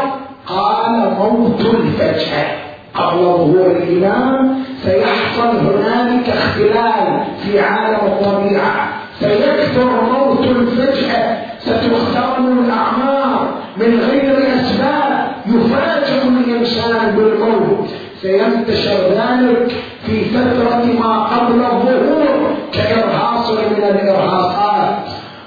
قال 0.46 1.14
موت 1.18 1.60
الفجأة 1.60 2.46
قبل 2.94 3.18
ظهور 3.18 3.66
الإمام 3.66 4.64
سيحصل 4.82 5.56
هنالك 5.56 6.28
اختلال 6.28 7.24
في 7.42 7.60
عالم 7.60 7.96
الطبيعة 8.06 8.88
سيكثر 9.20 9.90
موت 10.12 10.46
الفجأة 10.46 11.36
ستخترم 11.60 12.64
الأعمار 12.64 13.48
من 13.76 14.00
غير 14.10 14.38
أسباب 14.54 15.32
يفاجئ 15.46 16.28
الإنسان 16.28 17.16
بالموت 17.16 17.88
سينتشر 18.22 18.98
ذلك 19.10 19.72
في 20.06 20.24
فترة 20.24 20.84
ما 21.00 21.18
قبل 21.18 21.60
الظهور 21.60 22.56
كإرهاص 22.72 23.50
من 23.50 23.84
الإرهاصات 23.84 24.96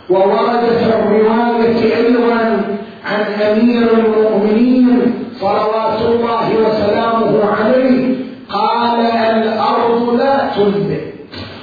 وورد 0.09 0.63
في 0.79 0.85
الرواية 0.85 1.95
أيضا 1.95 2.61
عن 3.05 3.51
أمير 3.51 3.87
المؤمنين 3.93 5.13
صلوات 5.39 6.01
الله 6.01 6.49
وسلامه 6.65 7.39
عليه 7.59 8.15
قال 8.49 8.99
الأرض 9.37 10.15
لا 10.19 10.42
تنبت 10.55 11.13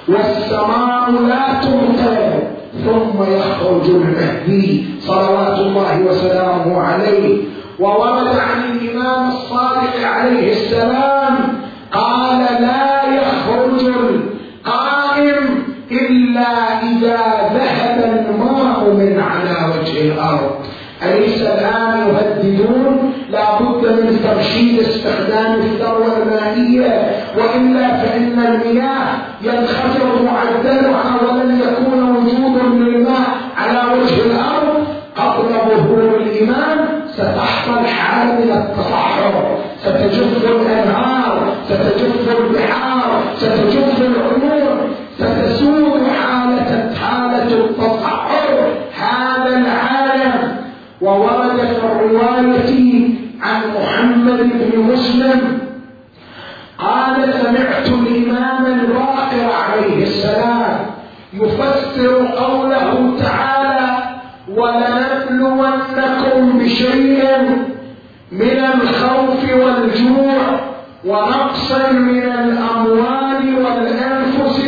والسماء 0.09 1.11
لا 1.29 1.61
تمطر 1.63 2.43
ثم 2.85 3.23
يخرج 3.23 3.91
المهدي 3.91 4.85
صلوات 5.01 5.59
الله 5.59 6.03
وسلامه 6.09 6.81
عليه. 6.81 7.43
وورد 7.81 8.37
عن 8.39 8.61
الإمام 8.73 9.29
الصادق 9.29 10.07
عليه 10.07 10.53
السلام 10.53 11.35
قال 11.93 12.39
لا 12.39 13.03
يخرج 13.15 13.81
القائم 13.87 15.65
إلا 15.91 16.83
إذا 16.83 17.21
ذهب 17.55 17.97
الماء 18.05 18.85
من 18.95 19.21
على 19.21 19.57
وجه 19.73 20.13
الأرض. 20.13 20.60
أليس 21.03 21.43
الآن 21.43 22.09
يهددون. 22.09 23.13
لا 23.31 23.59
بد 23.61 23.87
من 23.87 24.21
ترشيد 24.25 24.79
استخدام 24.81 25.55
الثروة 25.61 26.23
المائية 26.23 27.11
وإلا 27.37 27.97
فإن 27.97 28.39
المياه 28.39 29.09
ينخفض 29.43 30.25
معدلها 30.25 31.21
ولن 31.23 31.61
يكون 31.61 32.17
وجود 32.17 32.81
للماء 32.81 33.29
على 33.57 33.81
وجه 33.93 34.15
الأرض. 34.27 35.01
قبل 35.17 35.49
ظهور 35.49 36.17
الإمام 36.17 36.79
ستحصل 37.15 37.87
حالة 37.87 38.35
من 38.35 38.51
التصحر 38.53 39.59
ستجف 39.83 40.45
الأنهار 40.45 41.55
ستجف 41.69 42.39
البحار 42.41 43.23
ستجف 43.37 44.01
العيون 44.01 44.81
ستسود 45.19 46.00
وورد 51.01 51.57
في 51.57 51.77
الرواية 51.87 53.09
عن 53.43 53.61
محمد 53.77 54.39
بن 54.39 54.79
مسلم 54.81 55.59
قال 56.79 57.35
سمعت 57.35 57.89
الإمام 57.89 58.67
الباقر 58.67 59.53
عليه 59.53 60.03
السلام 60.03 60.87
يفسر 61.33 62.27
قوله 62.27 63.15
تعالى 63.21 63.99
ولنبلونكم 64.57 66.59
بشيء 66.59 67.25
من 68.33 68.65
الخوف 68.75 69.45
والجوع 69.53 70.61
ونقص 71.05 71.73
من 71.93 72.23
الأموال 72.23 73.65
والأنفس 73.65 74.61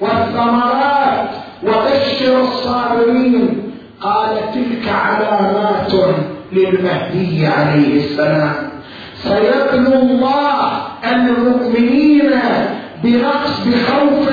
والثمرات 0.00 1.28
وبشر 1.62 2.40
الصابرين. 2.40 3.62
قال 4.00 4.36
علامات 4.88 5.92
للمهدي 6.52 7.46
عليه 7.46 8.04
السلام. 8.04 8.54
سيبلو 9.22 9.92
الله 9.92 10.58
المؤمنين 11.12 12.30
بنقص 13.04 13.60
بخوف. 13.66 14.28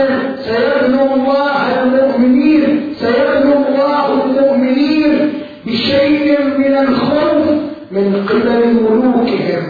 سيبلو 0.46 1.14
الله 1.16 1.84
المؤمنين 1.84 2.94
سيبلو 3.00 3.54
الله 3.68 4.24
المؤمنين 4.24 5.34
بشيء 5.66 6.44
من 6.58 6.78
الخوف 6.78 7.46
من 7.92 8.26
قبل 8.30 8.60
ملوكهم 8.74 9.64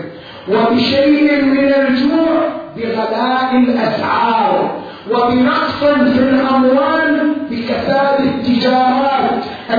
وبشيء 0.51 1.41
من 1.45 1.73
الجوع 1.73 2.37
بغلاء 2.77 3.55
الأسعار 3.57 4.71
وبنقص 5.11 5.79
في 6.13 6.19
الأموال 6.19 7.33
بكثافه 7.51 8.23
التجارات. 8.23 9.12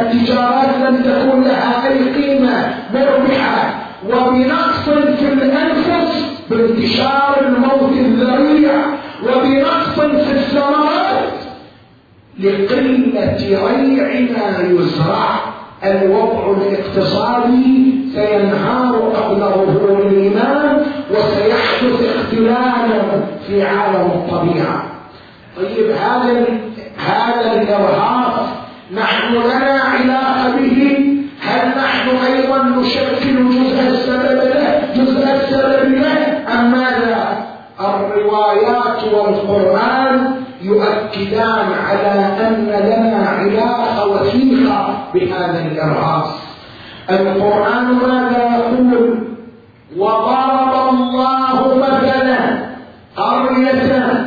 التجارات 0.01 0.69
لم 0.89 0.97
تكن 0.97 1.43
لها 1.43 1.89
أي 1.89 2.15
قيمة 2.15 2.75
مربحة 2.95 3.75
وبنقص 4.09 4.89
في 5.19 5.33
الأنفس 5.33 6.25
بانتشار 6.51 7.37
الموت 7.41 7.93
الذريع 7.93 8.73
وبنقص 9.23 10.01
في 10.01 10.33
الثمرات 10.33 11.35
لقلة 12.41 13.37
ريع 13.67 14.21
ما 14.21 14.69
يزرع 14.71 15.41
الوضع 15.85 16.57
الاقتصادي 16.63 17.95
سينهار 18.15 18.97
قبل 18.97 19.41
ظهور 19.41 20.07
الإيمان 20.07 20.83
وسيحدث 21.11 22.17
اختلال 22.17 23.23
في 23.47 23.63
عالم 23.63 24.11
الطبيعة. 24.15 24.85
طيب 25.57 25.91
هذا 25.91 26.47
هذا 27.07 27.53
الإرهاق 27.53 28.44
نحن 28.97 29.35
لنا 29.35 29.81
علاقه 29.81 30.57
به 30.57 30.99
هل 31.41 31.69
نحن 31.69 32.09
أيضا 32.09 32.59
نشكل 32.63 33.49
جزء 33.49 33.89
السبب 33.89 34.41
له 34.55 34.81
جزء 34.97 35.35
السبب 35.35 35.95
له؟ 35.95 36.53
أم 36.53 36.71
ماذا؟ 36.73 37.45
الروايات 37.81 39.05
والقرآن 39.15 40.35
يؤكدان 40.63 41.67
على 41.89 42.37
أن 42.41 42.67
لنا 42.67 43.29
علاقة 43.29 44.07
وثيقة 44.09 44.99
بهذا 45.15 45.67
الارهاص 45.73 46.29
القرآن 47.11 47.85
ماذا 47.85 48.57
يقول؟ 48.57 49.19
وضرب 49.97 50.89
الله 50.91 51.77
مثلا 51.77 52.39
قرية 53.17 54.27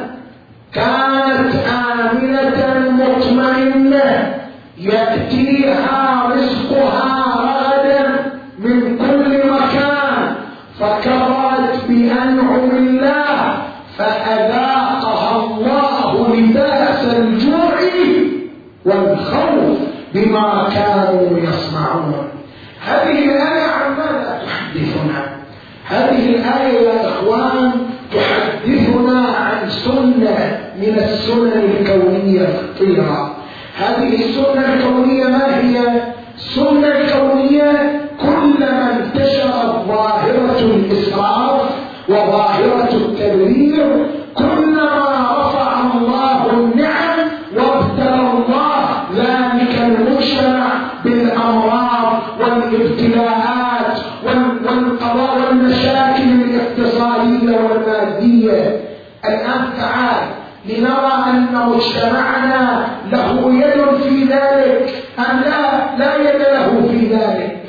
كانت 0.73 1.55
آمنة 1.67 2.89
مطمئنة. 2.89 4.36
يأتيها 4.79 6.23
رزقها 6.33 7.35
رغدا 7.41 8.31
من 8.59 8.97
كل 8.97 9.51
مكان. 9.51 10.35
فكفرت 10.79 11.85
بأنعم 11.89 12.69
الله 12.77 13.57
فأذاقها 13.97 15.45
الله 15.45 16.35
لباس 16.35 17.05
الجوع 17.17 17.77
والخوف 18.85 19.77
بما 20.13 20.69
كانوا 20.75 21.37
يصنعون. 21.39 22.27
هذه 22.85 23.25
الآية 23.25 23.63
عن 23.63 23.91
ماذا 23.97 24.41
تحدثنا؟ 24.45 25.37
هذه 25.85 26.29
الآية 26.29 26.89
يا 26.89 27.07
إخوان 27.09 27.71
تحدثنا 28.15 29.27
عن 29.27 29.69
سنة 29.69 30.59
من 30.77 30.99
السنن 31.03 31.71
الكونية 31.79 32.47
خطيرة 32.47 33.26
هذه 33.77 34.25
السنة 34.25 34.73
الكونية 34.73 35.23
ما 35.23 35.57
هي؟ 35.59 36.01
السنة 36.35 36.87
الكونية 36.87 38.01
كلما 38.21 38.97
انتشرت 38.99 39.85
ظاهرة 39.87 40.59
الإسراف 40.59 41.61
وظاهرة 42.09 42.89
التبذير 42.93 44.05
كلما 44.35 44.87
رفع 45.39 45.79
الله 45.79 46.49
النعم 46.53 47.19
وابتلى 47.57 48.31
الله 48.31 48.87
ذلك 49.15 49.75
المجتمع 49.81 50.69
بالأمراض 51.03 52.21
والابتلاءات 52.39 53.97
والقضاء 54.25 55.39
والمشاكل 55.39 56.23
الاقتصادية 56.23 57.57
والمادية 57.57 58.81
الآن 59.25 59.69
تعال 59.77 60.27
لنرى 60.65 61.23
أن 61.27 61.47
مجتمعنا 61.69 62.86
له 63.11 63.53
يد 63.53 64.01
في 64.03 64.23
ذلك 64.23 64.93
أم 65.19 65.39
لا؟ 65.45 65.97
لا 65.99 66.15
يد 66.15 66.41
له 66.41 66.89
في 66.91 67.15
ذلك. 67.15 67.65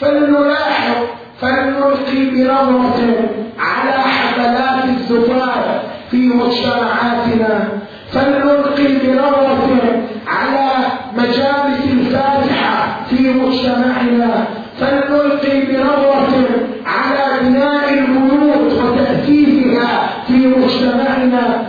فلنلاحظ 0.00 0.96
فلنلقي 1.40 2.24
بنظرة 2.30 3.30
على 3.58 3.92
حفلات 3.92 4.84
الزفاف 4.84 5.82
في 6.10 6.16
مجتمعاتنا. 6.16 7.68
فلنلقي 8.12 8.86
بنظرة 8.86 10.02
على 10.26 10.68
مجالس 11.16 11.84
الفاتحة 11.92 12.96
في 13.10 13.32
مجتمعنا. 13.32 14.44
فلنلقي 14.80 15.60
بنظرة 15.60 16.46
على 16.86 17.48
بناء 17.48 17.94
البيوت 17.94 18.72
وتأسيسها 18.72 20.08
في 20.26 20.32
مجتمعنا. 20.32 21.61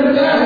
இருக்கிறார் 0.00 0.37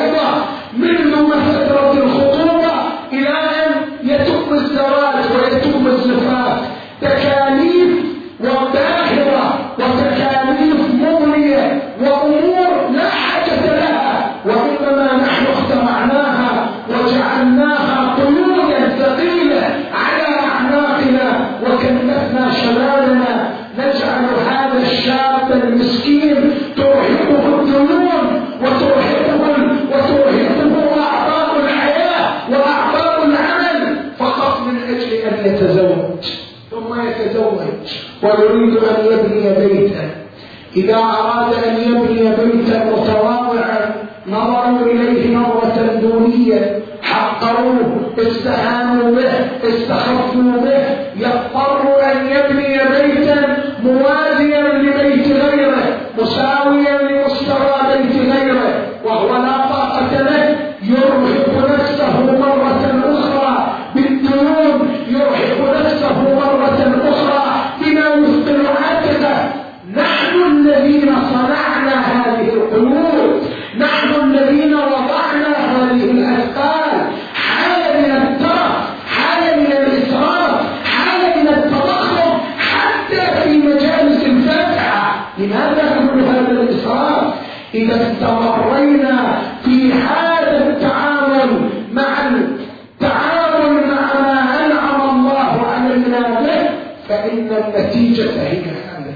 عملنا 96.14 96.40
به 96.40 96.70
فإن 97.08 97.48
النتيجة 97.50 98.30
هي 98.42 98.62
هذه 98.62 99.14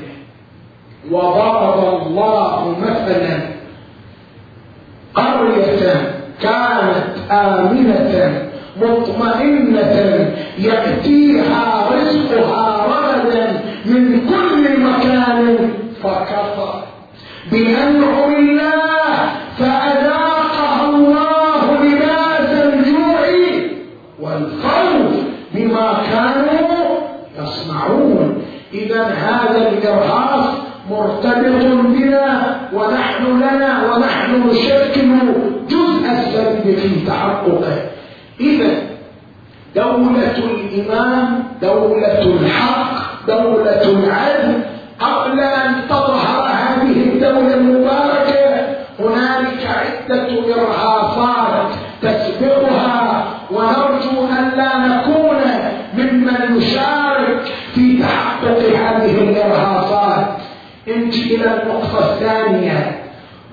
وضرب 1.11 2.03
الله 2.03 2.77
مثلا 2.81 3.39
قرية 5.15 6.13
كانت 6.43 7.07
آمنة 7.31 8.43
مطمئنة 8.83 10.31
يأتيها 10.59 11.89
رزقها 11.93 12.87
رغدا 12.87 13.61
من 13.87 14.21
كل 14.29 14.81
مكان 14.81 15.59
فكفرت 16.03 16.85
بأنعم 17.53 18.35
الله 18.35 18.76
إذا 28.97 29.05
هذا 29.05 29.69
الإرهاص 29.69 30.55
مرتبط 30.91 31.65
بنا 31.85 32.57
ونحن 32.73 33.25
لنا 33.37 33.93
ونحن 33.93 34.49
نشكل 34.49 35.07
جزء 35.69 36.05
السلب 36.13 36.77
في 36.77 37.07
تحققه. 37.07 37.77
إذا 38.41 38.71
دولة 39.77 40.37
الإمام 40.39 41.45
دولة 41.63 42.23
الحق 42.23 43.27
دولة 43.29 43.83
العدل 43.83 44.61
قبل 45.01 45.41
أن 45.41 45.75
تطلع 45.89 46.06
انت 60.89 61.15
إلى 61.15 61.63
النقطة 61.63 62.13
الثانية 62.13 63.03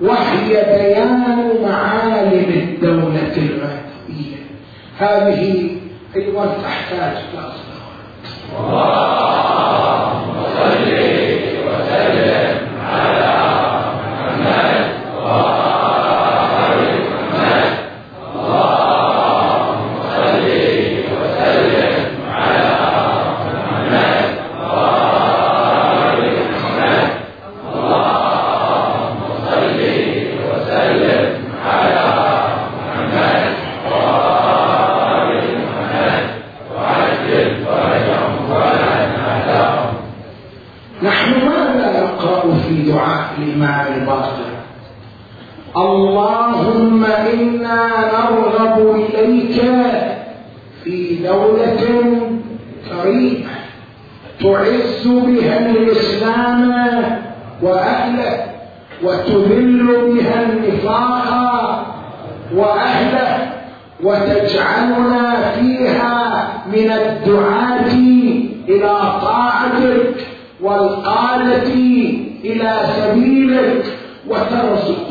وهي 0.00 0.48
بيان 0.48 1.50
معالم 1.62 2.50
الدولة 2.54 3.32
المهدوية 3.36 4.44
هذه 4.98 5.76
أيضا 6.16 6.46
تحتاج 6.46 7.16
إلى 7.32 7.52
صلوات 8.56 8.84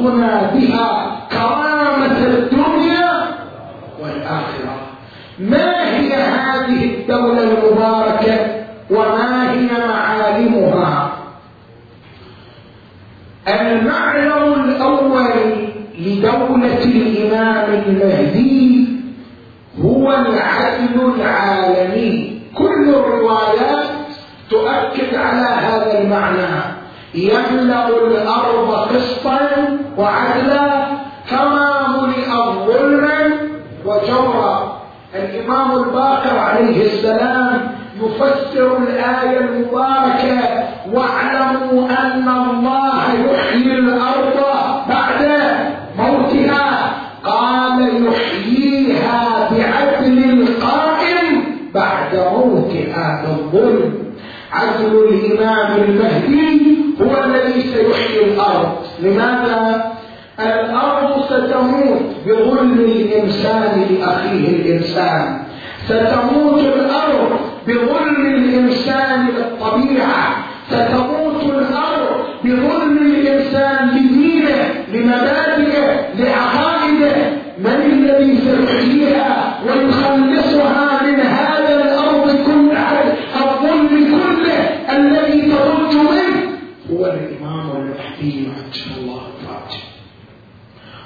una 0.03 0.51
بالظلم 53.53 53.93
عدل 54.51 55.09
الإمام 55.09 55.83
المهدي 55.83 56.77
هو 57.01 57.23
الذي 57.23 57.61
سيحيي 57.61 58.23
الأرض. 58.23 58.75
لماذا؟ 59.03 59.93
الأرض 60.39 61.25
ستموت 61.25 62.01
بظلم 62.25 62.73
الإنسان 62.79 63.85
لأخيه 63.89 64.47
الإنسان. 64.47 65.39
ستموت 65.85 66.59
الأرض 66.59 67.39
بظلم 67.67 68.25
الإنسان 68.35 69.27
للطبيعة 69.27 70.35
ستموت 70.69 71.43
الأرض 71.43 72.23
بظلم 72.43 72.97
الإنسان 72.97 73.89
لدينه 73.89 74.69
لمبادئه 74.93 76.05
لعقائده. 76.19 77.15
من 77.59 77.81
الذي 77.93 78.37
سيحييها 78.37 78.82
هو 86.93 87.05
الإمام 87.05 87.71
المهدي 87.71 88.47
عجل 88.47 89.01
الله 89.01 89.21
فاته 89.45 89.83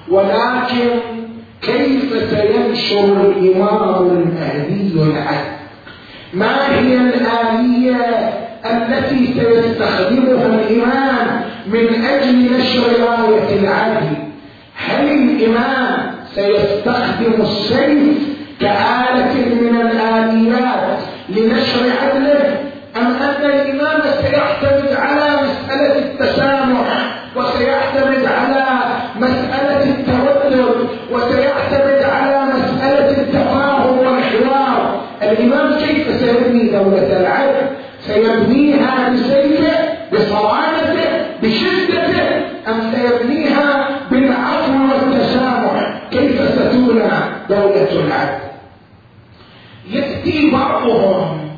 ولكن 0.10 1.00
كيف 1.62 2.30
سينشر 2.30 3.22
الإمام 3.22 4.08
المهدي 4.08 4.94
العدل 5.02 5.58
ما 6.34 6.80
هي 6.80 6.96
الآلية 6.98 7.98
التي 8.66 9.34
سيستخدمها 9.34 10.46
الإمام 10.46 11.42
من 11.68 12.06
أجل 12.06 12.58
نشر 12.58 12.82
راية 13.00 13.60
العدل؟ 13.60 14.08
هل 14.76 15.08
الإمام 15.12 16.12
سيستخدم 16.36 17.42
السيف 17.42 18.18
كآلة 18.62 19.34
من 19.62 19.82
الآليات 19.82 21.00
لنشر 21.30 21.84
عدله؟ 22.02 22.60
أم 22.98 23.06
أن 23.06 23.46
الإمام 23.46 23.97
الإمام 35.32 35.80
كيف 35.80 36.20
سيبني 36.20 36.70
دولة 36.70 37.20
العدل 37.20 37.68
سيبنيها 38.00 39.10
بسيفه 39.10 39.74
بصرامته 40.14 41.10
بشدته 41.44 42.28
أم 42.68 42.82
سيبنيها 42.92 43.90
بالعفو 44.12 44.74
والتسامح 44.90 46.02
كيف 46.12 46.42
ستولى 46.50 47.12
دولة 47.50 47.92
العدل؟ 47.92 48.48
يأتي 49.92 50.52
بعضهم 50.52 51.50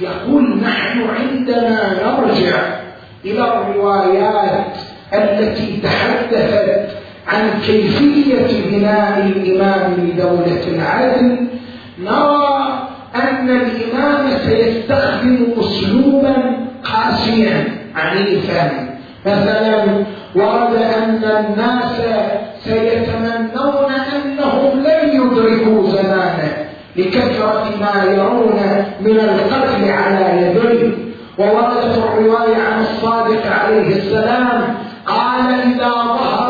يقول 0.00 0.56
نحن 0.62 1.00
عندما 1.00 1.96
نرجع 2.04 2.56
إلى 3.24 3.44
الروايات 3.44 4.76
التي 5.14 5.80
تحدثت 5.82 6.88
عن 7.28 7.50
كيفية 7.66 8.70
بناء 8.70 9.32
الإمام 9.36 9.94
لدولة 9.94 10.62
العدل. 10.68 11.36
نرى 11.98 12.41
أن 13.42 13.50
الإمام 13.50 14.28
سيستخدم 14.46 15.46
أسلوبا 15.60 16.34
قاسيا 16.84 17.64
عنيفا 17.96 18.70
مثلا 19.26 19.84
ورد 20.34 20.74
أن 20.74 21.24
الناس 21.24 21.92
سيتمنون 22.64 23.92
أنهم 23.92 24.82
لن 24.82 25.08
يدركوا 25.08 25.90
زمانه 25.90 26.52
لكثرة 26.96 27.64
ما 27.80 28.04
يرون 28.04 28.60
من 29.00 29.20
القتل 29.20 29.90
على 29.90 30.42
يديه. 30.42 30.92
ووردت 31.38 31.98
الرواية 31.98 32.56
عن 32.56 32.80
الصادق 32.80 33.46
عليه 33.46 33.96
السلام 33.96 34.62
قال 35.06 35.46
إذا 35.50 35.90
ظهر 35.90 36.41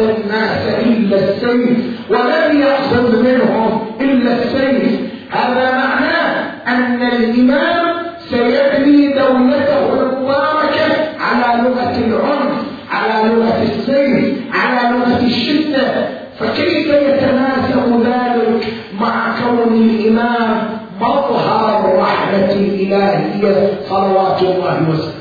الناس 0.00 0.68
إلا 0.86 1.16
السيف 1.16 1.78
ولم 2.10 2.60
يأخذ 2.60 3.22
منهم 3.22 3.80
إلا 4.00 4.32
السيف. 4.32 5.00
هذا 5.30 5.70
معناه 5.70 6.50
أن 6.66 7.02
الإمام 7.02 7.86
سيبني 8.30 9.08
دولته 9.08 10.02
المباركة 10.02 10.88
على 11.20 11.62
لغة 11.62 11.96
العنف 12.06 12.62
على 12.90 13.28
لغة 13.28 13.62
السيف 13.62 14.34
على 14.52 14.96
لغة 14.96 15.20
الشدة. 15.26 16.08
فكيف 16.40 16.86
يتناسب 16.86 18.02
ذلك 18.06 18.66
مع 19.00 19.34
كون 19.40 19.72
الإمام 19.76 20.80
مظهر 21.00 21.84
الرحمة 21.84 22.52
الإلهية 22.52 23.70
صلوات 23.88 24.42
الله 24.42 24.88
وسلامه؟ 24.90 25.19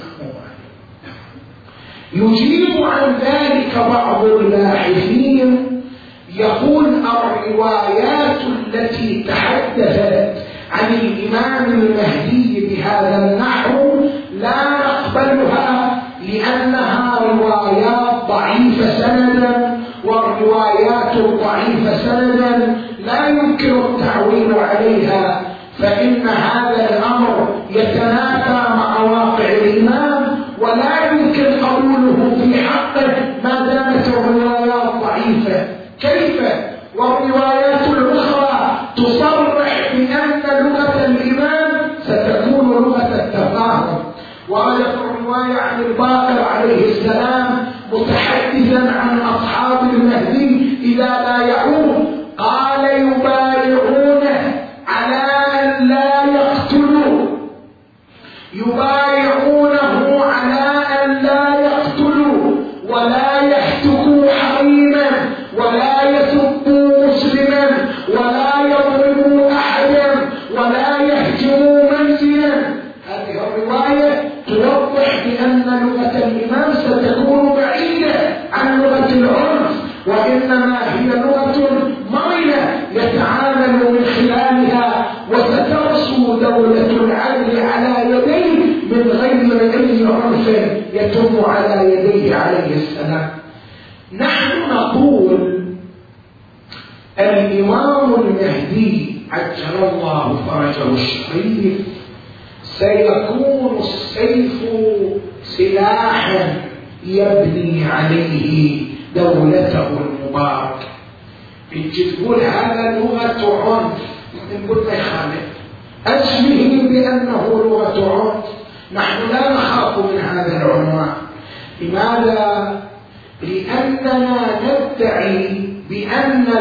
يجيب 2.13 2.83
عن 2.83 3.13
ذلك 3.21 3.85
بعض 3.89 4.25
الباحثين 4.25 5.81
يقول 6.35 6.85
الروايات 6.85 8.37
التي 8.67 9.23
تحدثت 9.23 10.33
عن 10.71 10.93
الإمام 10.93 11.65
المهدي 11.65 12.67
بهذا 12.67 13.17
النحو 13.17 13.99
لا 14.41 14.55
نقبلها 14.85 16.01
لأنها 16.33 17.19
روايات 17.19 18.27
ضعيفة 18.29 18.89
سندا 18.99 19.79
والروايات 20.05 21.15
الضعيفة 21.15 21.97
سندا 21.97 22.75
لا 23.05 23.27
يمكن 23.27 23.79
التعويل 23.79 24.53
عليها 24.53 25.41
فإن 25.79 26.27
هذا 26.27 26.89
الأمر 26.89 27.47
يتنافى 27.69 28.68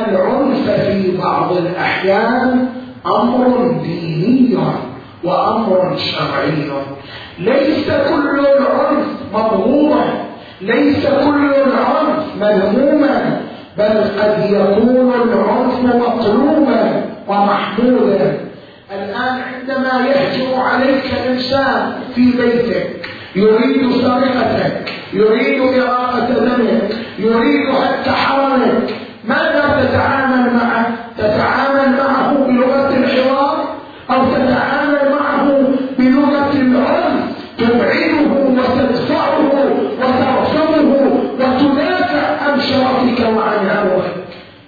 العنف 0.05 0.71
في 0.71 1.17
بعض 1.17 1.57
الأحيان 1.57 2.69
أمر 3.07 3.77
ديني 3.83 4.59
وأمر 5.25 5.97
شرعي. 5.97 6.71
ليس 7.39 7.87
كل 7.87 8.41
العنف 8.41 9.07
مضموما 9.35 10.05
ليس 10.61 11.07
كل 11.07 11.51
العنف 11.55 12.25
مذموما 12.41 13.41
بل 13.79 14.05
قد 14.21 14.51
يكون 14.51 15.13
العنف 15.23 15.95
مطلوبا 15.97 17.05
ومحمودا 17.29 18.41
الآن 18.93 19.41
عندما 19.41 20.07
يهجم 20.07 20.61
عليك 20.61 21.05
إنسان 21.29 21.93
في 22.15 22.33
بيتك 22.33 22.91
يريد 23.37 23.91
سرقتك 24.03 24.93
يريد 25.13 25.61
إراقة 25.83 26.29
دمك 26.29 26.97
يريد 27.19 27.69
حتى 27.73 28.11
حرمك 28.11 28.95
ماذا 29.29 29.81
تتعامل 29.83 30.55
معه؟ 30.55 30.87
تتعامل 31.19 31.97
معه 31.99 32.33
بلغة 32.47 32.97
الحوار 32.97 33.65
أو 34.11 34.25
تتعامل 34.25 35.13
معه 35.21 35.47
بلغة 35.99 36.53
العنف 36.55 37.25
تبعده 37.59 38.31
وتدفعه 38.33 39.39
وترفضه 40.01 41.11
وتدافع 41.35 42.43
عن 42.43 42.61
شرفك 42.61 43.21
وعن 43.37 43.69
عروك 43.77 44.05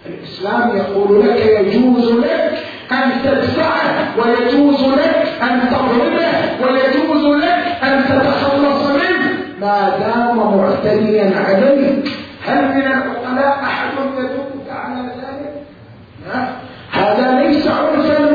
الإسلام 0.07 0.77
يقول 0.77 1.29
لك 1.29 1.47
يجوز 1.47 2.13
لك 2.13 2.59
أن 2.93 3.11
تدفعه 3.25 4.09
ويجوز 4.19 4.85
لك 4.85 5.29
أن 5.43 5.61
تضربه 5.71 6.31
ويجوز 6.63 7.37
لك 7.37 7.77
أن 7.83 8.05
تتخلص 8.05 8.83
منه. 8.91 9.31
ما 9.61 9.93
دام 10.01 10.37
معتديا 10.37 11.33
عليك 11.47 12.11
هل 12.51 12.75
من 12.75 12.87
العقلاء 12.87 13.65
أحد 13.65 13.91
يدلك 14.19 14.71
على 14.71 15.01
ذلك؟ 15.03 15.55
هذا 16.91 17.41
ليس 17.43 17.67
عنفا 17.67 18.30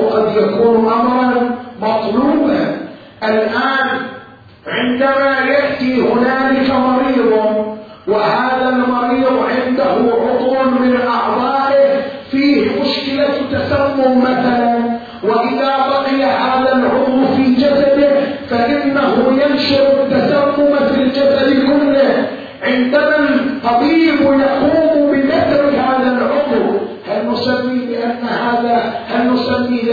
قد 0.00 0.36
يكون 0.36 0.92
أمرا 0.92 1.58
مطلوبا. 1.82 2.76
الآن 3.22 3.88
عندما 4.66 5.38
يأتي 5.48 6.00
هنالك 6.00 6.70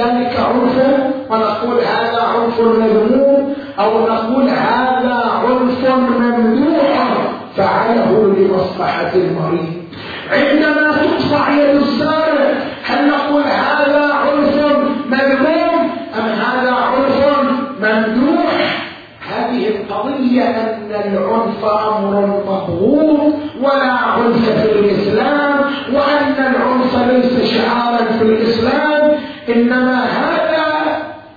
ذلك 0.04 0.40
عرفا 0.40 1.12
ونقول 1.30 1.80
هذا 1.84 2.22
عنف 2.22 2.60
مذموم 2.60 3.54
أو 3.80 4.08
نقول 4.08 4.50
هذا 4.50 5.24
عنف 5.44 5.90
ممدوح 5.90 7.08
فعله 7.58 8.34
لمصلحة 8.38 9.12
المريض. 9.16 9.84
عندما 10.32 10.92
تقطع 10.92 11.50
يد 11.50 11.76
السارق 11.76 12.54
هل 12.86 13.08
نقول 13.08 13.44
هذا 13.44 14.14
عنف 14.14 14.56
مذموم 15.10 15.90
أم 16.20 16.30
هذا 16.30 16.72
عنف 16.72 17.38
ممدوح؟ 17.82 18.84
هذه 19.30 19.68
القضية 19.68 20.44
أن 20.44 20.92
العنف 20.92 21.66
أمر 21.66 22.44
مبغوض 22.48 23.34
ولا 23.62 23.92
عنف 23.92 24.50
في 24.50 24.72
الإسلام 24.72 25.60
وأن 25.94 26.36
العنف 26.38 27.12
ليس 27.12 27.54
شعارا 27.54 28.06
في 28.20 28.26
الإسلام 28.26 28.93
إنما 29.56 30.04
هذا 30.04 30.66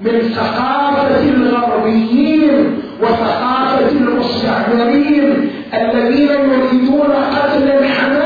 من 0.01 0.21
ثقافة 0.35 1.23
الغربيين 1.23 2.81
وثقافة 3.03 3.89
المستعمرين 3.91 5.51
الذين 5.75 6.29
يريدون 6.29 7.11
قتل 7.35 7.69
الحماسة 7.71 8.26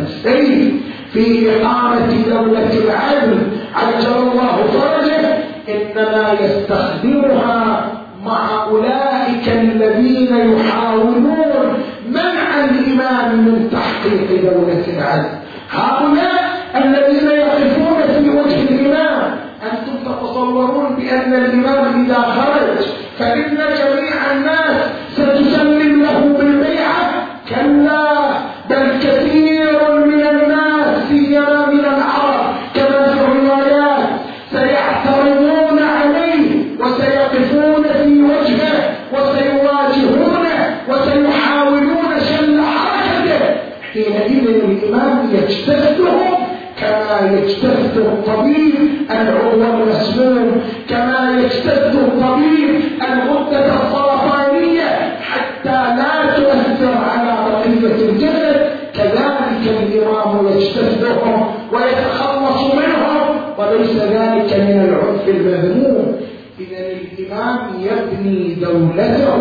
السيف 0.00 0.72
في 1.12 1.50
إقامة 1.50 2.08
دولة 2.28 2.70
العدل. 2.84 3.38
عجل 3.74 4.12
الله 4.18 4.56
فرجه 4.72 5.34
إنما 5.68 6.36
يستخدمها 6.40 7.86
مع 8.26 8.64
أولئك 8.64 9.48
الذين 9.48 10.52
يحاولون 10.52 11.82
منع 12.08 12.64
الإمام 12.64 13.36
من 13.36 13.70
تحقيق 13.72 14.42
دولة 14.42 14.84
العدل. 14.98 15.28
هؤلاء 15.70 16.42
الذين 16.76 17.28
يقفون 17.30 18.02
في 18.18 18.30
وجه 18.30 18.62
الإمام 18.62 19.36
أنتم 19.62 20.12
تتصورون 20.12 20.96
بأن 20.96 21.34
الإمام 21.34 22.04
إذا 22.04 22.20
خرج 22.20 22.86
فإن 23.18 23.58
المسموم 50.12 50.62
كما 50.88 51.40
يجتث 51.40 51.94
الطبيب 51.94 52.80
الغدة 53.02 53.66
السرطانية 53.66 55.18
حتى 55.20 55.96
لا 55.96 56.36
تؤثر 56.36 56.94
على 57.10 57.50
بقية 57.50 58.10
الجسد. 58.10 58.66
كذلك 58.94 59.64
الإمام 59.82 60.46
يجتثهم 60.56 61.46
ويتخلص 61.72 62.74
منهم 62.74 63.36
وليس 63.58 63.96
ذلك 63.96 64.52
من 64.60 64.88
العنف 64.88 65.28
المذموم. 65.28 66.16
إذا 66.60 66.78
الإمام 66.78 67.58
يبني 67.80 68.54
دولته 68.54 69.36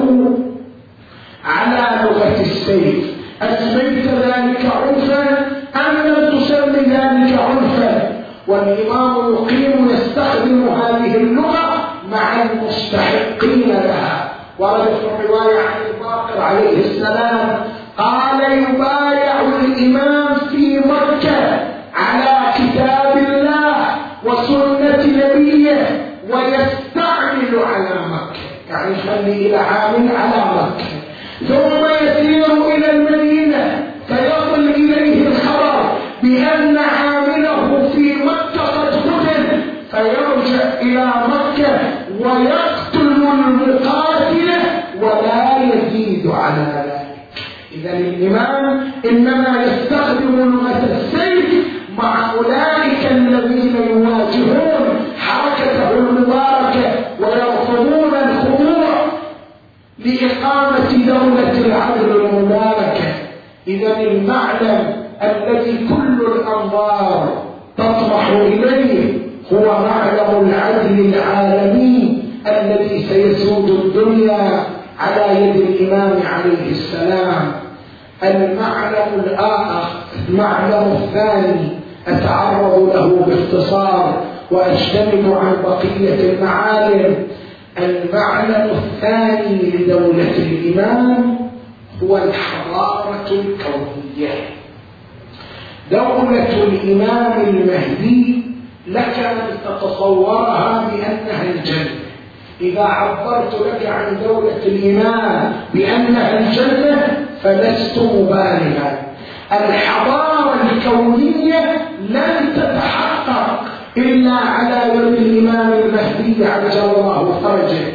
مكة 42.23 42.47
قد 42.47 42.47
قتل 42.47 43.59
فيرجع 43.59 44.29
إلى 44.29 44.57
مكة 45.01 45.57
ويقتل 45.61 46.31
على 46.31 46.61
ذلك. 46.75 47.01
إذا 47.71 47.97
الإمام 47.97 48.91
إنما 49.09 49.63
يستخدم 49.63 50.35
لغة 50.51 50.83
السيف 50.91 51.67
مع 51.97 52.31
أولئك 52.33 53.11
الذين 53.11 53.75
يواجهون 53.89 54.85
حركته 55.19 55.91
المباركة 55.91 56.91
ويرفضون 57.19 58.13
الخضوع 58.13 59.05
لإقامة 60.05 60.89
دولة 61.07 61.65
العدل 61.65 62.11
المباركة. 62.15 63.13
إذا 63.67 63.97
المعلم 64.01 64.93
الذي 65.23 65.87
كل 65.89 66.25
الأنظار 66.35 67.43
تطمح 67.77 68.27
إليه 68.29 69.13
هو 69.53 69.65
معلم 69.65 70.49
العدل 70.49 71.13
العالمي. 71.13 72.10
الذي 72.51 73.05
سيسود 73.09 73.69
الدنيا 73.69 74.63
على 74.99 75.45
يد 75.45 75.55
الإمام 75.55 76.19
عليه 76.33 76.71
السلام. 76.71 77.51
المعلم 78.23 79.23
الآخر 79.25 79.87
المعلم 80.29 80.97
الثاني 81.03 81.69
أتعرض 82.07 82.91
له 82.95 83.25
باختصار 83.27 84.23
وأجتنب 84.51 85.33
عن 85.33 85.55
بقية 85.63 86.33
المعالم. 86.33 87.15
المعلم 87.77 88.69
الثاني 88.69 89.57
لدولة 89.61 90.35
الإمام 90.37 91.37
هو 92.03 92.17
الحضارة 92.17 93.29
الكونية. 93.31 94.33
دولة 95.91 96.63
الإمام 96.63 97.41
المهدي 97.47 98.43
لك 98.87 99.19
أن 99.19 99.37
تتصورها 99.65 100.89
بأنها 100.89 101.43
الجنة. 101.43 102.00
إذا 102.61 102.83
عبرت 102.83 103.53
لك 103.53 103.85
عن 103.85 104.17
دولة 104.23 104.61
الإمام 104.65 105.53
بأنها 105.73 106.39
الجنة 106.39 107.25
فلست 107.43 107.97
مبالغا. 107.99 108.97
الحضارة 109.51 110.55
الكونية 110.71 111.81
لن 112.09 112.53
تتحقق 112.55 113.63
إلا 113.97 114.31
على 114.31 114.93
يد 114.95 115.13
الإمام 115.13 115.73
المهدي 115.73 116.45
عجل 116.45 116.79
الله 116.79 117.39
فرجه. 117.43 117.85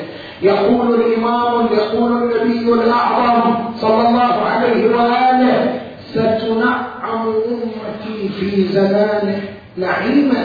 يقول 0.43 0.95
الإمام 0.95 1.67
يقول 1.67 2.13
النبي 2.13 2.73
الأعظم 2.73 3.55
صلى 3.77 4.09
الله 4.09 4.35
عليه 4.51 4.97
وآله 4.97 5.81
ستنعم 6.11 7.27
أمتي 7.49 8.29
في 8.41 8.65
زمانه 8.65 9.41
نعيما 9.77 10.45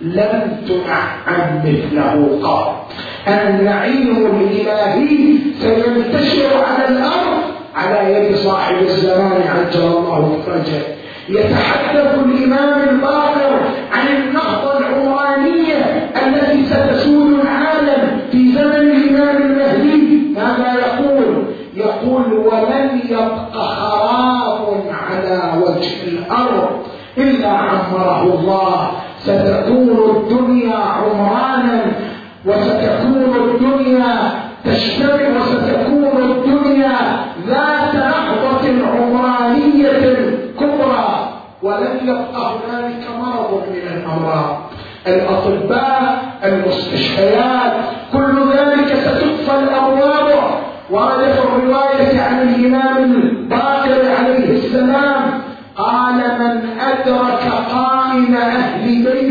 لم 0.00 0.56
تنعم 0.68 1.58
مثله 1.64 2.38
قط. 2.42 2.86
النعيم 3.28 4.26
الإلهي 4.26 5.38
سينتشر 5.60 6.64
على 6.64 6.88
الأرض. 6.88 7.40
على 7.76 8.14
يد 8.14 8.36
صاحب 8.36 8.76
الزمان 8.82 9.42
عجل 9.42 9.82
الله 9.82 10.38
فرجه 10.46 10.82
يتحدث 11.28 12.18
الإمام 12.18 12.88
الباقر 12.88 13.60
عن 13.92 14.06
النهضة 14.16 14.78
العمرانية 14.78 16.10
التي 16.26 16.66
ستسود 16.66 17.40
العالم 17.40 18.20
في 18.32 18.52
زمن 18.52 18.90
الإمام 18.90 19.36
المهدي. 19.36 20.28
ماذا 20.36 20.74
يقول؟ 20.74 21.44
يقول 21.74 22.32
ولن 22.32 23.00
يبق 23.10 23.52
خراب 23.52 24.84
على 25.08 25.62
وجه 25.62 26.08
الأرض 26.08 26.68
إلا 27.18 27.48
عمره 27.48 28.22
الله. 28.22 28.90
ستكون 29.18 30.16
الدنيا 30.16 30.76
عمرانا 30.76 31.80
وستكون 32.46 33.03
الدنيا 33.74 34.32
تشتمل 34.64 35.36
وستكون 35.36 36.22
الدنيا 36.30 36.96
ذات 37.46 37.94
نهضة 37.94 38.86
عمرانية 38.86 40.14
كبرى 40.60 41.28
ولن 41.62 41.98
يبقى 42.02 42.52
هنالك 42.54 43.04
مرض 43.20 43.62
من 43.70 43.98
الأمراض. 43.98 44.56
الأطباء 45.06 46.22
المستشفيات 46.44 47.72
كل 48.12 48.36
ذلك 48.56 48.94
ستطفى 48.94 49.58
الأبواب. 49.62 50.34
ورد 50.90 51.32
في 51.32 51.38
الرواية 51.38 52.20
عن 52.22 52.48
الإمام 52.48 52.96
الباقر 52.96 54.02
عليه 54.18 54.50
السلام 54.50 55.40
قال 55.76 56.14
من 56.14 56.60
أدرك 56.80 57.52
قائم 57.74 58.34
أهل 58.36 58.84
بيتي 58.84 59.23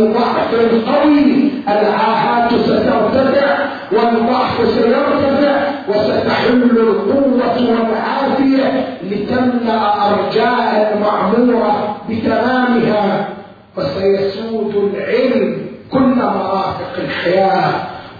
ضعف 0.00 0.54
قوي 0.86 1.50
العاهات 1.68 2.50
سترتفع 2.52 3.56
والضعف 3.92 4.68
سيرتفع 4.74 5.60
وستحل 5.88 6.62
القوة 6.62 7.56
والعافية 7.70 8.86
لتملأ 9.10 10.08
أرجاء 10.08 10.94
المعمورة 10.94 11.96
بتمامها. 12.10 13.28
وسيسود 13.76 14.92
العلم 14.94 15.56
كل 15.92 16.14
مرافق 16.16 16.92
الحياة. 16.98 17.72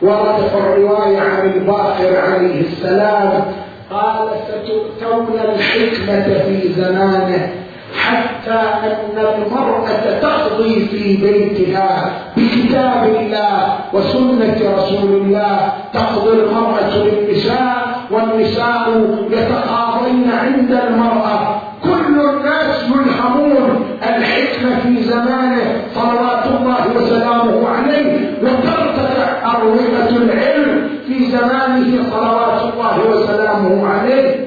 ورد 0.02 0.48
في 0.52 0.58
الرواية 0.58 1.20
عن 1.20 1.52
الباقر 1.54 2.16
عليه 2.16 2.60
السلام 2.60 3.44
قال 3.90 4.28
ستؤتون 4.48 5.26
الحكمة 5.44 6.22
في 6.22 6.72
زمانه 6.72 7.48
حتى 8.06 8.60
أن 8.84 9.18
المرأة 9.18 10.20
تقضي 10.22 10.86
في 10.86 11.16
بيتها 11.16 12.12
بكتاب 12.36 13.04
الله 13.20 13.78
وسنة 13.92 14.58
رسول 14.78 15.12
الله. 15.12 15.72
تقضي 15.94 16.32
المرأة 16.40 16.96
للنساء 16.96 17.98
والنساء 18.10 18.84
يتقاضين 19.30 20.30
عند 20.42 20.80
المرأة. 20.88 21.60
كل 21.84 22.20
الناس 22.20 22.84
يلهمون 22.84 23.84
الحكمة 24.02 24.80
في 24.82 25.02
زمانه 25.02 25.82
صلوات 25.94 26.46
الله 26.46 26.84
وسلامه 26.96 27.68
عليه. 27.68 28.30
وترتفع 28.42 29.56
أرومة 29.56 30.08
العلم 30.10 30.88
في 31.06 31.26
زمانه 31.26 32.10
صلوات 32.10 32.60
الله 32.72 32.96
وسلامه 33.10 33.88
عليه. 33.88 34.46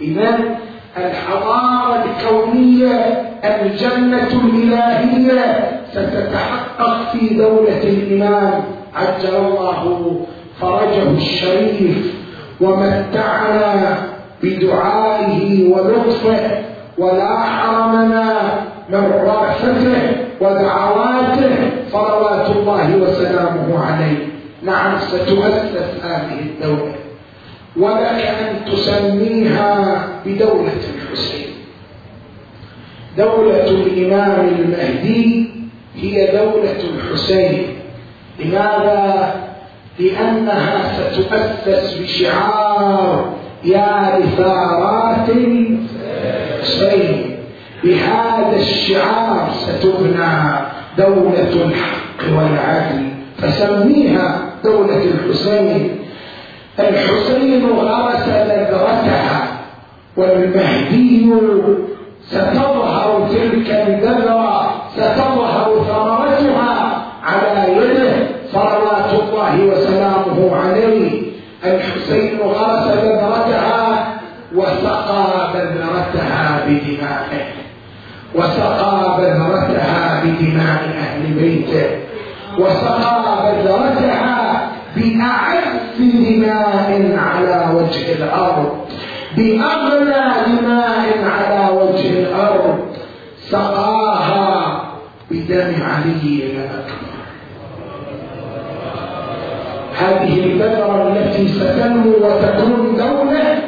إذا 0.00 0.38
الحضارة 1.06 2.04
الكونية 2.04 3.22
الجنة 3.44 4.28
الإلهية 4.44 5.70
ستتحقق 5.92 7.12
في 7.12 7.34
دولة 7.34 7.82
الإمام 7.82 8.64
عجل 8.94 9.34
الله. 9.36 10.20
فرجه 10.60 11.10
الشريف 11.16 12.14
ومتعنا 12.60 13.96
بدعائه 14.42 15.72
ولطفه 15.72 16.40
ولا 16.98 17.38
حرمنا 17.38 18.40
من 18.88 19.12
رأفته 19.26 19.96
ودعواته 20.40 21.70
صلوات 21.92 22.50
الله 22.50 22.96
وسلامه 22.96 23.84
عليه. 23.84 24.26
نعم 24.62 24.98
ستؤسس 24.98 26.04
هذه 26.04 26.40
الدولة. 26.40 27.03
ولك 27.76 28.34
أن 28.40 28.72
تسميها 28.72 30.06
بدولة 30.26 30.82
الحسين. 30.94 31.46
دولة 33.18 33.68
الإمام 33.68 34.48
المهدي 34.48 35.50
هي 35.96 36.26
دولة 36.26 36.80
الحسين. 36.94 37.66
لماذا؟ 38.40 39.34
لأنها 39.98 40.92
ستؤسس 40.92 41.98
بشعار 41.98 43.34
يا 43.64 44.18
لثارات 44.18 45.28
الحسين. 45.28 47.36
بهذا 47.84 48.56
الشعار 48.56 49.50
ستبنى 49.52 50.32
دولة 50.98 51.52
الحق 51.64 52.20
والعدل. 52.36 53.08
فسميها 53.38 54.40
دولة 54.64 55.04
الحسين. 55.04 55.98
الحسين 56.78 57.66
غرس 57.70 58.28
بذرتها 58.28 59.46
والمهدي 60.16 61.32
ستظهر 62.26 63.28
تلك 63.30 63.70
البذرة 63.70 64.74
ستظهر 64.96 65.84
ثمرتها 65.88 67.02
على 67.24 67.72
يده 67.76 68.12
صلوات 68.52 69.10
الله 69.22 69.64
وسلامه 69.64 70.56
عليه. 70.56 71.22
الحسين 71.64 72.38
غرس 72.40 72.86
بذرتها 72.86 74.06
وسقى 74.54 75.52
بذرتها 75.54 76.60
بدمائه 76.66 77.46
وسقى 78.34 79.16
بذرتها 79.18 80.22
بدماء 80.24 80.82
أهل 81.00 81.34
بيته 81.34 81.86
وسقى 82.58 83.36
بذرتها 83.44 84.68
بأعز 84.96 85.83
دماء 85.98 87.16
على 87.18 87.74
وجه 87.74 88.12
الأرض 88.12 88.72
بأغلى 89.36 90.24
دماء 90.46 91.24
على 91.24 91.76
وجه 91.78 92.10
الأرض 92.10 92.78
سقاها 93.50 94.82
بدم 95.30 95.82
علي 95.82 96.42
الأكبر 96.50 97.14
هذه 99.98 100.44
البذرة 100.44 101.12
التي 101.12 101.48
ستنمو 101.48 102.10
وتكون 102.10 102.96
دولة 102.96 103.58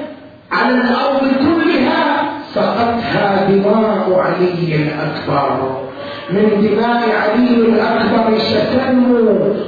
على 0.53 0.74
الأرض 0.74 1.20
كلها 1.20 2.29
سقتها 2.55 3.51
دماء 3.51 4.18
علي 4.18 4.77
الأكبر. 4.77 5.86
من 6.31 6.47
دماء 6.62 7.11
علي 7.11 7.55
الأكبر 7.55 8.39
ستنمو 8.39 9.16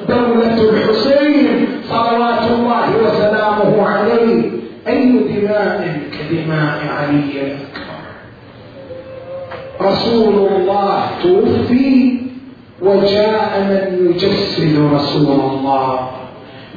دولة 0.09 0.70
الحسين 0.70 1.68
صلوات 1.88 2.50
الله 2.50 2.88
وسلامه 3.04 3.88
عليه. 3.88 4.50
أي 4.88 5.04
دماء 5.06 6.00
كدماء 6.12 6.78
علي 6.98 7.32
الأكبر؟ 7.42 7.98
رسول 9.80 10.48
الله 10.52 11.02
توفي 11.22 12.20
وجاء 12.82 13.61
من 13.70 14.11
يجسد 14.11 14.92
رسول 14.94 15.40
الله. 15.40 16.11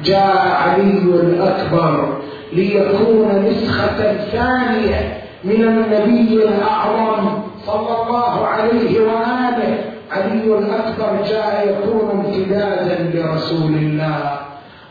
جاء 0.04 0.38
علي 0.62 1.02
الأكبر 1.22 2.18
ليكون 2.52 3.44
نسخة 3.50 4.16
ثانية 4.32 5.18
من 5.44 5.62
النبي 5.62 6.44
الأعظم. 6.44 7.28
صلى 7.66 8.02
الله 8.02 8.46
عليه 8.46 9.00
وآله. 9.00 9.92
علي 10.10 10.44
الأكبر 10.58 11.24
جاء 11.24 11.68
يكون 11.68 12.10
امتدادا 12.10 12.96
لرسول 13.14 13.74
الله. 13.74 14.40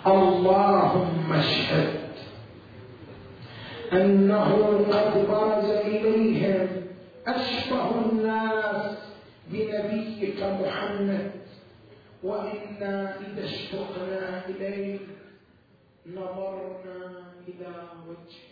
اللهم 0.08 1.34
اشهد 1.34 1.90
أنه 3.94 4.50
قد 4.92 5.14
برز 5.30 5.70
إليهم 5.70 6.68
أشبه 7.28 7.88
الناس 8.06 8.98
بنبيك 9.52 10.40
محمد. 10.62 11.32
وإنا 12.24 13.14
إذا 13.22 13.44
اشتقنا 13.44 14.42
إليه 14.50 15.00
نظرنا 16.08 17.00
إلى 17.48 17.72
وجهه. 18.08 18.51